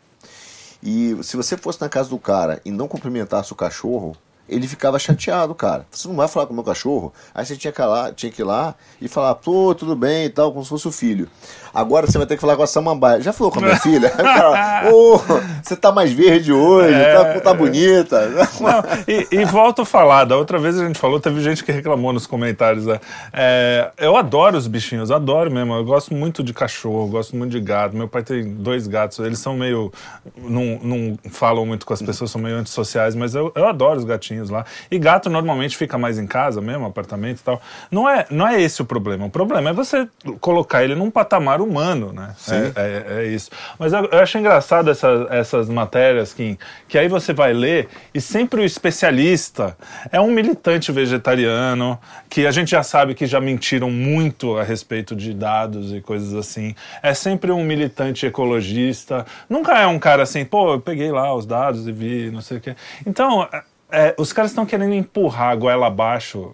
[0.83, 4.15] E se você fosse na casa do cara e não cumprimentasse o cachorro,
[4.47, 5.87] ele ficava chateado, cara.
[5.89, 7.11] Você não vai falar com o meu cachorro?
[7.33, 10.25] Aí você tinha que, ir lá, tinha que ir lá e falar, pô, tudo bem
[10.25, 11.27] e tal, como se fosse o filho.
[11.75, 13.21] Agora você vai ter que falar com a samambaia.
[13.21, 14.13] Já falou com a minha filha?
[14.17, 15.21] Aí o cara, Ô,
[15.61, 18.29] você tá mais verde hoje, tá, tá bonita.
[18.59, 21.71] Não, e, e volto a falar, da outra vez a gente falou, teve gente que
[21.71, 22.85] reclamou nos comentários.
[22.85, 22.99] né?
[23.33, 25.73] É, eu adoro os bichinhos, adoro mesmo.
[25.73, 27.95] Eu gosto muito de cachorro, gosto muito de gato.
[27.95, 29.91] Meu pai tem dois gatos, eles são meio.
[30.37, 34.05] Não, não falam muito com as pessoas, são meio antissociais, mas eu, eu adoro os
[34.05, 34.65] gatinhos lá.
[34.89, 37.61] E gato normalmente fica mais em casa mesmo, apartamento e tal.
[37.91, 39.25] Não é, não é esse o problema.
[39.25, 40.07] O problema é você
[40.39, 42.33] colocar ele num patamar humano, né?
[42.49, 43.49] É, é, é isso.
[43.77, 46.57] Mas eu, eu acho engraçado essa, essas matérias que,
[46.87, 49.75] que aí você vai ler e sempre o especialista
[50.11, 51.99] é um militante vegetariano
[52.29, 56.33] que a gente já sabe que já mentiram muito a respeito de dados e coisas
[56.33, 56.75] assim.
[57.01, 59.25] É sempre um militante ecologista.
[59.49, 62.57] Nunca é um cara assim, pô, eu peguei lá os dados e vi, não sei
[62.57, 62.75] o quê.
[63.05, 63.47] Então,
[63.91, 66.53] é, os caras estão querendo empurrar a goela abaixo,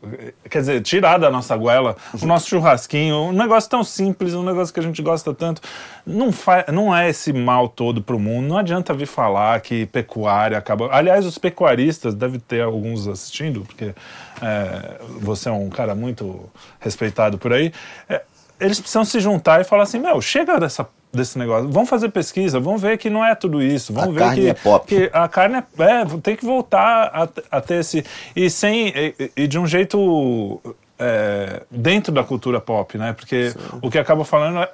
[0.50, 4.74] quer dizer, tirar da nossa goela o nosso churrasquinho, um negócio tão simples, um negócio
[4.74, 5.62] que a gente gosta tanto.
[6.06, 10.58] Não, fa não é esse mal todo pro mundo, não adianta vir falar que pecuária
[10.58, 10.90] acaba.
[10.92, 13.94] Aliás, os pecuaristas, deve ter alguns assistindo, porque
[14.42, 17.72] é, você é um cara muito respeitado por aí.
[18.10, 18.22] É,
[18.60, 21.70] eles precisam se juntar e falar assim: meu, chega dessa desse negócio.
[21.70, 23.94] Vamos fazer pesquisa, vamos ver que não é tudo isso.
[23.94, 24.88] Vamos A ver carne que, é pop.
[24.88, 28.04] que a carne é, é, tem que voltar a, a ter esse
[28.36, 30.60] e sem e, e de um jeito
[31.04, 33.12] é, dentro da cultura pop, né?
[33.14, 34.70] Porque o que acaba falando é,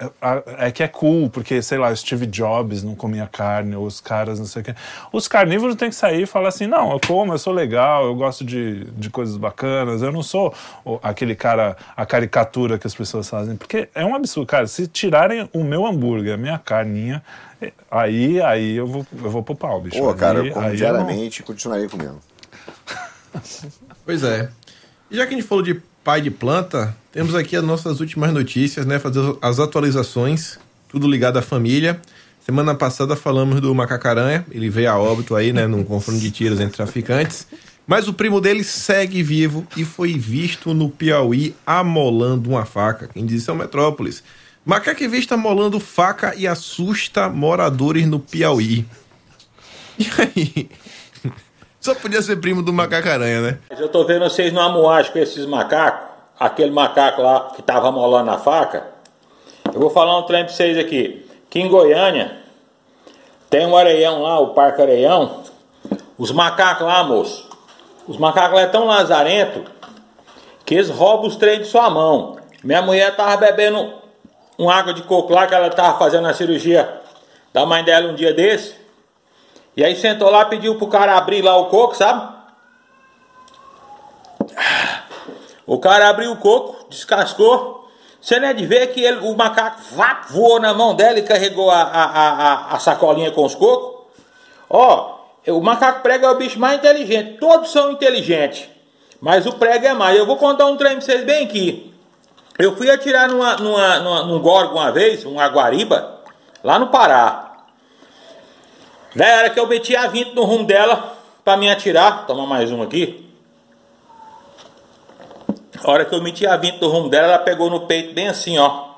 [0.66, 3.98] é que é cool, porque, sei lá, o Steve Jobs não comia carne, ou os
[3.98, 4.74] caras não sei o quê.
[5.10, 8.14] Os carnívoros têm que sair e falar assim, não, eu como, eu sou legal, eu
[8.14, 10.52] gosto de, de coisas bacanas, eu não sou
[11.02, 13.56] aquele cara, a caricatura que as pessoas fazem.
[13.56, 17.22] Porque é um absurdo, cara, se tirarem o meu hambúrguer, a minha carninha,
[17.90, 19.98] aí, aí eu vou, eu vou pro pau, bicho.
[19.98, 22.20] Pô, cara, Aí- eu como aí eu não- diariamente e continuaria comendo.
[24.04, 24.50] Pois é.
[25.10, 28.32] E já que a gente falou de pai de planta, temos aqui as nossas últimas
[28.32, 28.98] notícias, né?
[28.98, 32.00] Fazer as atualizações, tudo ligado à família.
[32.40, 35.66] Semana passada falamos do macacaranha, ele veio a óbito aí, né?
[35.66, 37.46] Num confronto de tiros entre traficantes.
[37.86, 43.10] Mas o primo dele segue vivo e foi visto no Piauí amolando uma faca.
[43.12, 44.22] Quem diz isso é o Metrópolis.
[44.64, 48.86] Macaco é visto amolando faca e assusta moradores no Piauí.
[49.98, 50.70] E aí?
[51.88, 53.58] Só podia ser primo do macacaranha, né?
[53.70, 56.06] Mas eu tô vendo vocês no amuagem com esses macacos,
[56.38, 58.88] aquele macaco lá que tava molando a faca.
[59.72, 61.26] Eu vou falar um trem pra vocês aqui.
[61.48, 62.40] Que em Goiânia
[63.48, 65.42] tem um areião lá, o Parque Areião.
[66.18, 67.48] Os macacos lá, moço.
[68.06, 69.64] Os macacos lá é tão lazarento
[70.66, 72.36] que eles roubam os trem de sua mão.
[72.62, 73.94] Minha mulher tava bebendo
[74.58, 77.00] uma água de coco lá que ela tava fazendo a cirurgia
[77.50, 78.74] da mãe dela um dia desse.
[79.78, 82.34] E aí sentou lá, pediu pro cara abrir lá o coco, sabe?
[85.64, 87.88] O cara abriu o coco, descascou.
[88.20, 91.22] Você não é de ver que ele, o macaco vá, voou na mão dela e
[91.22, 94.00] carregou a, a, a, a- sacolinha com os cocos?
[94.68, 95.16] Ó,
[95.46, 97.38] o macaco prego é o bicho mais inteligente.
[97.38, 98.68] Todos são inteligentes.
[99.20, 100.18] Mas o prego é mais.
[100.18, 101.94] Eu vou contar um trem pra vocês bem aqui.
[102.58, 106.18] Eu fui atirar numa, numa, numa, num gorgo uma vez, um aguariba,
[106.64, 107.47] lá no Pará.
[109.14, 112.46] Daí a hora que eu meti a 20 no rumo dela pra me atirar, tomar
[112.46, 113.26] mais um aqui.
[115.82, 118.28] A hora que eu meti a 20 no rumo dela, ela pegou no peito bem
[118.28, 118.88] assim, ó.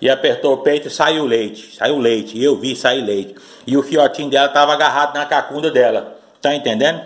[0.00, 1.74] E apertou o peito e saiu leite.
[1.76, 2.36] Saiu leite.
[2.36, 3.34] E eu vi sair leite.
[3.66, 6.18] E o fiotinho dela tava agarrado na cacunda dela.
[6.40, 7.02] Tá entendendo?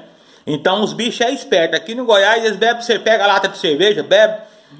[0.47, 1.77] Então os bichos é esperto.
[1.77, 4.39] Aqui no Goiás eles bebem, você pega a lata de cerveja, bebe,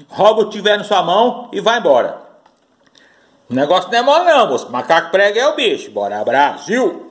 [0.09, 2.17] rouba o que tiver na sua mão e vai embora.
[3.49, 4.71] O negócio não é mole não, moço.
[4.71, 5.91] Macaco prego é o bicho.
[5.91, 7.10] Bora, Brasil!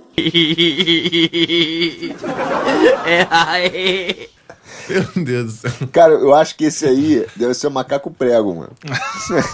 [4.88, 5.88] Meu Deus do céu.
[5.92, 8.72] Cara, eu acho que esse aí deve ser o macaco prego, mano.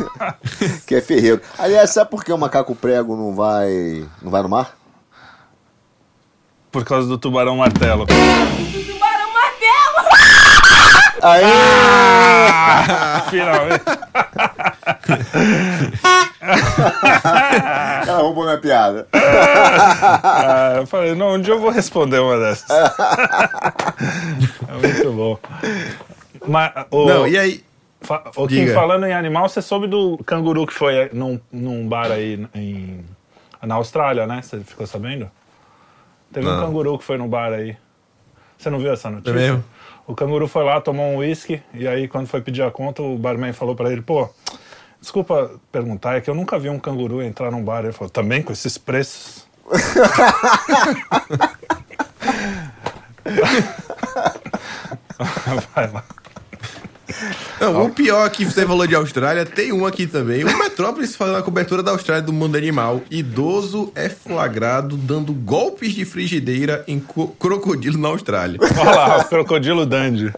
[0.87, 1.41] que é ferreiro.
[1.59, 4.77] Aliás, sabe por que o macaco prego não vai, não vai no mar?
[6.73, 8.07] Por causa do tubarão martelo.
[8.07, 10.09] Tubarão martelo!
[11.23, 11.45] Aí!
[13.31, 13.85] Finalmente.
[18.07, 19.07] Ela roubou minha piada.
[19.13, 22.69] Ah, eu falei, não, um dia eu vou responder uma dessas.
[24.69, 25.39] é muito bom.
[26.47, 27.65] Mas, o, Não, e aí?
[28.03, 32.11] fa, o Kim, falando em animal, você soube do canguru que foi num, num bar
[32.13, 33.05] aí em,
[33.63, 34.41] na Austrália, né?
[34.43, 35.31] Você ficou sabendo?
[36.33, 36.65] Teve um Não.
[36.67, 37.77] canguru que foi no bar aí.
[38.59, 39.31] Você não viu essa notícia?
[39.31, 39.65] É mesmo?
[40.07, 43.19] O canguru foi lá, tomou um uísque, e aí quando foi pedir a conta, o
[43.19, 44.31] barman falou pra ele, pô,
[45.01, 47.85] desculpa perguntar, é que eu nunca vi um canguru entrar num bar.
[47.85, 49.47] Ele falou, também com esses preços?
[55.75, 56.05] Vai lá.
[57.61, 60.45] Não, o pior que você falou de Austrália, tem um aqui também.
[60.45, 63.01] O Metrópolis fazendo a cobertura da Austrália do mundo animal.
[63.11, 68.59] Idoso é flagrado dando golpes de frigideira em co- crocodilo na Austrália.
[68.61, 70.33] Olha lá, o crocodilo Dandy.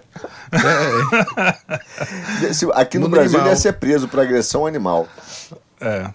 [2.52, 3.46] Se- Aqui no Mundo Brasil animal.
[3.46, 5.08] ele ia ser preso por agressão animal.
[5.80, 6.10] É.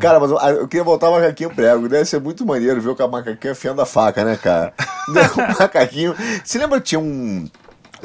[0.00, 1.88] Cara, mas eu- eu queria voltar ao macaquinho prego.
[1.88, 4.72] Deve ser muito maneiro ver o macaquinho afiando a faca, né, cara?
[5.08, 6.14] o macaquinho.
[6.44, 7.48] Você lembra que tinha um,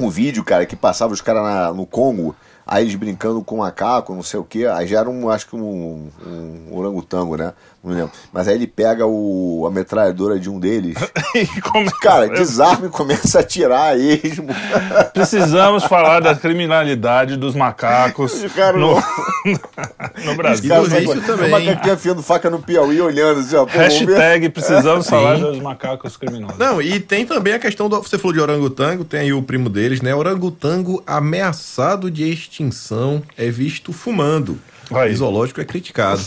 [0.04, 2.34] um vídeo, cara, que passava os caras no Congo,
[2.66, 4.66] aí eles brincando com macaco, não sei o quê.
[4.66, 7.52] Aí já era um, acho que um, um orangotango, né?
[7.82, 8.10] Não lembro.
[8.30, 10.94] Mas aí ele pega o, a metralhadora de um deles.
[11.32, 14.48] E começa- Cara, desarma e começa a atirar a esmo.
[15.14, 18.94] Precisamos falar da criminalidade dos macacos Cara, no,
[20.24, 20.64] no Brasil.
[20.66, 21.50] E Cara, do vício o também.
[21.50, 23.64] macaquinho afiando faca no Piauí, olhando assim, ó.
[23.64, 23.78] Pô.
[23.78, 26.58] Hashtag precisamos falar dos macacos criminosos.
[26.58, 28.02] Não, e tem também a questão do.
[28.02, 30.12] Você falou de orangotango, tem aí o primo deles, né?
[30.14, 34.58] Orangotango ameaçado de extinção é visto fumando.
[34.92, 35.12] Aí.
[35.12, 36.20] O zoológico é criticado.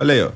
[0.00, 0.30] Olha aí, ó.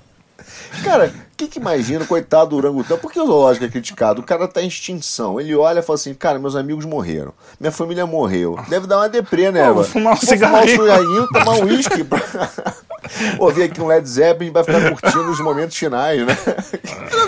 [0.84, 3.00] Cara, o que que imagina, coitado do orangotango?
[3.00, 4.20] Por que o zoológico é criticado?
[4.20, 5.40] O cara tá em extinção.
[5.40, 7.32] Ele olha e fala assim, cara, meus amigos morreram.
[7.60, 8.58] Minha família morreu.
[8.68, 9.60] Deve dar uma deprê, né?
[9.60, 9.88] Pô, vou mano?
[9.88, 10.76] fumar um Vou cigarrinho.
[10.76, 12.04] Fumar um cigarrinho, tomar um uísque.
[12.04, 12.20] Pra...
[13.38, 16.34] Ouvir aqui um Led Zeppelin vai ficar curtindo os momentos finais, né?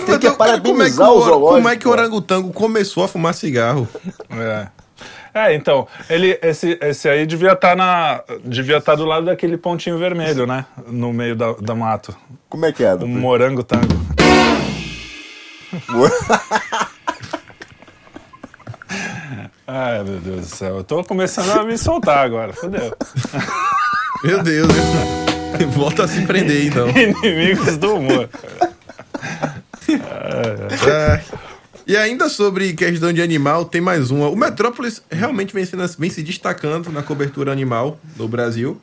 [0.06, 1.54] Tem que Então, cara, como é que parabenizar o- o zoológico.
[1.56, 2.02] Como é que o cara.
[2.02, 3.88] orangotango começou a fumar cigarro?
[4.30, 4.68] É.
[5.34, 8.22] É, então, ele, esse, esse aí devia estar na.
[8.44, 10.64] Devia estar do lado daquele pontinho vermelho, né?
[10.86, 12.16] No meio da, da mato.
[12.48, 12.94] Como é que é?
[12.94, 13.88] Um morango tango.
[19.66, 20.76] Ai, meu Deus do céu.
[20.76, 22.52] Eu tô começando a me soltar agora.
[22.52, 22.94] Fodeu.
[24.22, 25.66] Meu Deus, hein?
[25.66, 26.88] volta a se prender então.
[26.96, 28.28] Inimigos do humor.
[29.88, 31.20] É.
[31.86, 34.28] E ainda sobre questão de animal, tem mais uma.
[34.28, 38.80] O Metrópolis realmente vem, sendo- vem se destacando na cobertura animal no Brasil.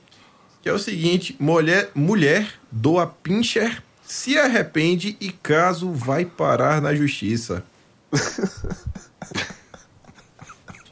[0.61, 6.93] Que é o seguinte: mulher, mulher doa pincher, se arrepende e caso vai parar na
[6.93, 7.63] justiça.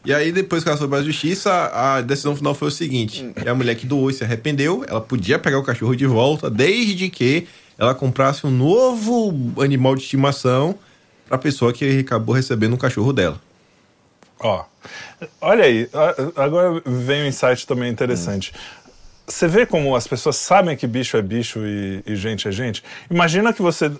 [0.05, 3.47] E aí, depois que ela foi pra justiça, a decisão final foi o seguinte: que
[3.49, 7.09] a mulher que doou e se arrependeu, ela podia pegar o cachorro de volta, desde
[7.09, 7.45] que
[7.77, 10.79] ela comprasse um novo animal de estimação
[11.29, 13.39] pra pessoa que acabou recebendo o cachorro dela.
[14.39, 14.65] Ó,
[15.39, 18.51] olha aí, a- agora vem um insight também interessante.
[19.27, 22.83] Você vê como as pessoas sabem que bicho é bicho e, e gente é gente?
[23.11, 23.91] Imagina que você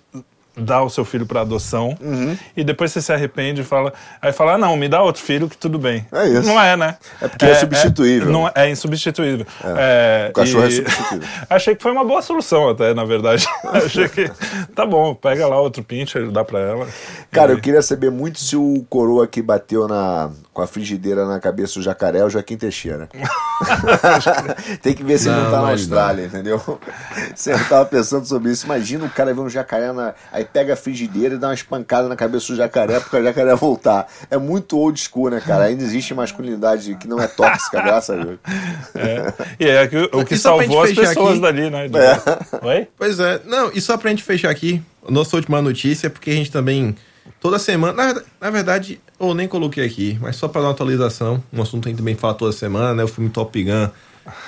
[0.60, 2.38] dá o seu filho para adoção Uhum.
[2.56, 5.48] e depois você se arrepende e fala, aí fala, ah, não, me dá outro filho
[5.50, 6.06] que tudo bem.
[6.12, 6.44] É isso.
[6.48, 6.98] Não é, né?
[7.22, 8.32] É porque é substituível.
[8.32, 9.46] não é, é insubstituível.
[9.64, 11.28] É, o cachorro é e- substituível.
[11.50, 13.46] Achei que foi uma boa solução até, na verdade.
[13.74, 14.30] Achei que
[14.76, 16.88] tá bom, pega lá outro pincher, dá para ela.
[17.32, 20.30] Cara, E- eu queria saber muito se o coroa que bateu na,
[20.60, 23.08] com a frigideira na cabeça do jacaré é o Joaquim Teixeira.
[24.82, 26.62] Tem que ver se ele não Não, tá na não, Austrália, entendeu?
[27.34, 28.66] Você tava pensando sobre isso.
[28.66, 32.10] Imagina o cara ver um jacaré, na, aí pega a frigideira e dá uma espancada
[32.10, 34.06] na cabeça do jacaré porque o jacaré voltar.
[34.30, 35.66] É muito old school, né, cara?
[35.66, 38.40] Ainda existe masculinidade que não é tóxica, graças a Deus.
[38.96, 39.34] É.
[39.60, 41.88] E é que, o que salvou as pessoas aqui- dali, né?
[41.88, 42.88] de- Oi?
[42.98, 46.34] Pois é, não, e só pra gente fechar aqui, a nossa última notícia, porque a
[46.34, 46.96] gente também,
[47.40, 50.74] toda semana, na, verdade- na verdade, eu nem coloquei aqui, mas só pra dar uma
[50.74, 53.90] atualização, um assunto que a gente também fala toda semana, né, o filme Top Gun,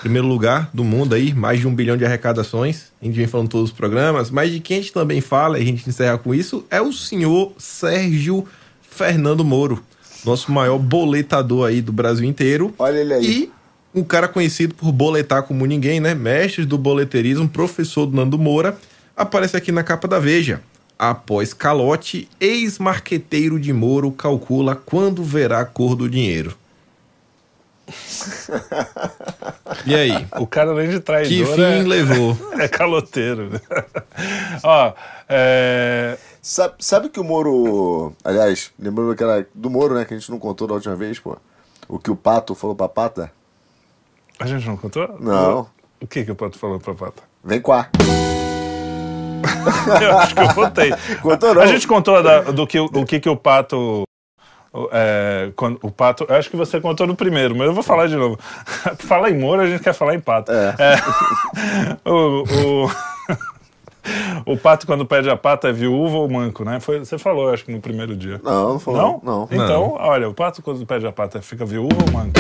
[0.01, 3.49] primeiro lugar do mundo aí, mais de um bilhão de arrecadações, a gente vem falando
[3.49, 6.33] todos os programas, mas de quem a gente também fala, e a gente encerra com
[6.35, 8.45] isso, é o senhor Sérgio
[8.81, 9.81] Fernando Moro,
[10.25, 12.73] nosso maior boletador aí do Brasil inteiro.
[12.77, 13.25] Olha ele aí.
[13.25, 13.51] E
[13.93, 16.13] um cara conhecido por boletar como ninguém, né?
[16.13, 18.77] Mestre do boleterismo, professor do Nando Moura,
[19.17, 20.61] aparece aqui na capa da Veja.
[21.01, 26.55] Após calote, ex-marqueteiro de Moro calcula quando verá a cor do dinheiro.
[29.85, 30.27] E aí?
[30.37, 32.37] O cara, além de Que traidor, fim é, levou?
[32.59, 33.49] é caloteiro.
[34.61, 34.93] Ó,
[35.27, 38.13] é, Sabe, sabe que o Moro.
[38.23, 39.43] Aliás, lembrando aquela.
[39.55, 40.05] Do Moro, né?
[40.05, 41.35] Que a gente não contou da última vez, pô.
[41.87, 43.31] O que o pato falou pra pata?
[44.39, 45.17] a gente não contou?
[45.19, 45.67] Não.
[45.99, 47.23] O que, que o Pato falou pra Pata?
[47.43, 47.89] Vem cá.
[50.01, 50.93] Eu acho que eu contei.
[51.21, 51.61] Contou não?
[51.61, 54.03] A gente contou da- do que, o que, que o Pato...
[54.73, 57.83] o- É, quando, o pato, eu acho que você contou no primeiro, mas eu vou
[57.83, 58.39] falar de novo.
[58.99, 60.51] Falar em Moro, a gente quer falar em pato.
[60.51, 60.75] É.
[60.79, 60.95] É,
[62.09, 62.43] o,
[64.45, 66.79] o, o pato, quando pede a pata, é viúvo ou manco, né?
[66.79, 68.39] Foi, você falou, acho que no primeiro dia.
[68.43, 69.21] Não, não falou.
[69.23, 69.47] Não?
[69.49, 69.49] Não.
[69.51, 72.31] Então, olha, o pato quando pede a pata fica viúvo ou manco?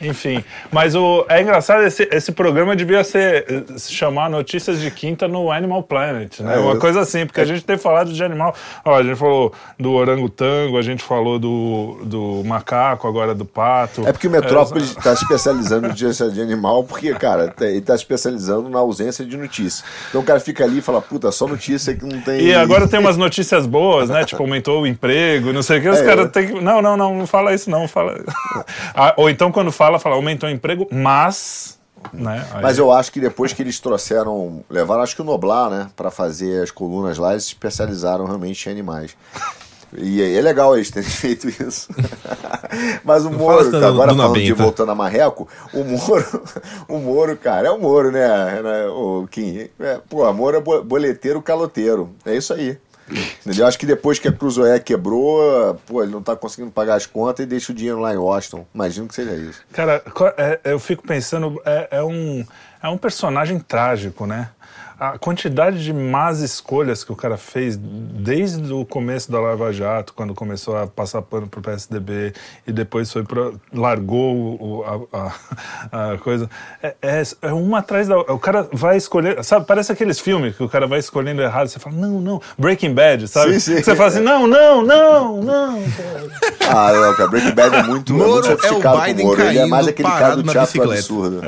[0.00, 0.42] Enfim,
[0.72, 5.28] mas o, é engraçado, esse, esse programa devia ser eh, se chamar Notícias de Quinta
[5.28, 6.56] no Animal Planet, né?
[6.56, 8.54] É, Uma eu- coisa assim, porque a gente tem falado de animal.
[8.84, 14.06] Ó, a gente falou do orangotango, a gente falou do, do macaco, agora do pato.
[14.06, 17.78] É porque o Metrópole está se especializando em notícia de animal, porque, cara, tá- ele
[17.78, 19.84] está especializando na ausência de notícia.
[20.08, 22.40] Então o cara fica ali e fala, puta, só notícia que não tem.
[22.40, 24.24] E agora tem umas notícias boas, né?
[24.24, 25.88] Tipo, aumentou o emprego, não sei o que.
[25.90, 26.60] Os É, caras eu- têm que.
[26.60, 27.86] Não, não, não, não fala isso, não.
[27.86, 28.18] Fala.
[28.94, 31.78] Ah, Ou então, quando fala, fala, aumentou o emprego, mas.
[32.14, 32.46] Né?
[32.52, 35.88] Aí- Mas eu acho que depois que eles trouxeram, levaram acho que o Noblar, né,
[35.94, 39.14] para fazer as colunas lá, eles se especializaram realmente em animais.
[39.98, 41.88] E é é legal eles terem feito isso.
[43.04, 44.62] Mas o fala Moro, assim, agora falando de Benta.
[44.62, 46.42] voltando a Marreco, o Moro,
[46.88, 49.68] o Moro, cara, é o Moro, né, né o Kim?
[49.78, 52.10] É, pô, o Moro é bo- boleteiro caloteiro.
[52.24, 52.78] É isso aí.
[53.44, 53.66] Entendeu?
[53.66, 57.44] Acho que depois que a Cruzoé quebrou, pô, ele não tá conseguindo pagar as contas
[57.44, 58.66] e deixa o dinheiro lá em Washington.
[58.74, 59.60] Imagino que seja isso.
[59.72, 60.02] Cara,
[60.36, 62.44] é- eu fico pensando, é, é um,
[62.82, 64.48] é um personagem trágico, né?
[65.00, 70.12] A quantidade de más escolhas que o cara fez desde o começo da Lava Jato,
[70.12, 72.34] quando começou a passar pano pro PSDB
[72.66, 75.18] e depois foi pro, largou o- a,
[75.90, 76.50] a- a coisa.
[76.82, 79.42] É, é, é uma atrás da O cara vai escolher.
[79.42, 81.68] Sabe, parece aqueles filmes que o cara vai escolhendo errado.
[81.68, 82.42] Você fala, não, não.
[82.58, 83.58] Breaking Bad, sabe?
[83.58, 83.82] Sim, sim.
[83.82, 85.82] Você fala assim, não, não, não, não.
[86.72, 89.06] Ah, não, cara, Breaking Bad é muito, é Moro muito é o sofisticado com o
[89.06, 89.42] Biden Moro.
[89.42, 91.40] Ele é mais aquele cara do teatro do absurdo.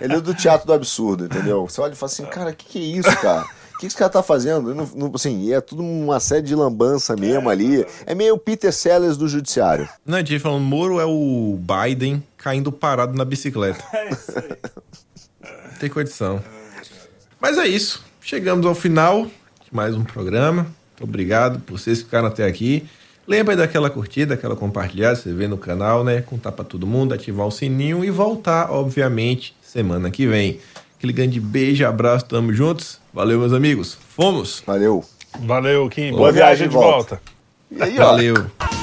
[0.00, 1.66] Ele é do teatro do absurdo, entendeu?
[1.68, 3.42] Você olha e fala assim, cara, o que, que é isso, cara?
[3.42, 4.74] O que, que esse cara tá fazendo?
[4.74, 7.86] Não- não- assim, é tudo uma série de lambança mesmo ali.
[8.04, 9.88] É meio Peter Sellers do judiciário.
[10.04, 13.82] Não, gente falando, Moro é o Biden caindo parado na bicicleta.
[13.92, 15.50] É isso aí.
[15.78, 16.42] Tem condição.
[17.40, 18.04] Mas é isso.
[18.20, 20.64] Chegamos ao final de mais um programa.
[20.64, 22.86] Muito obrigado por vocês que ficaram até aqui.
[23.26, 26.20] Lembra daquela curtida, aquela compartilhada, você vê no canal, né?
[26.20, 30.60] Contar pra todo mundo, ativar o sininho e voltar, obviamente, semana que vem.
[31.00, 32.98] Aquele grande beijo, abraço, tamo juntos.
[33.10, 33.96] Valeu, meus amigos.
[34.14, 34.62] Fomos!
[34.66, 35.02] Valeu.
[35.46, 36.10] Valeu, Kim.
[36.10, 37.22] Boa Boa, viagem viagem de de volta.
[37.22, 37.22] volta.
[37.70, 38.04] E aí, ó.
[38.04, 38.79] Valeu!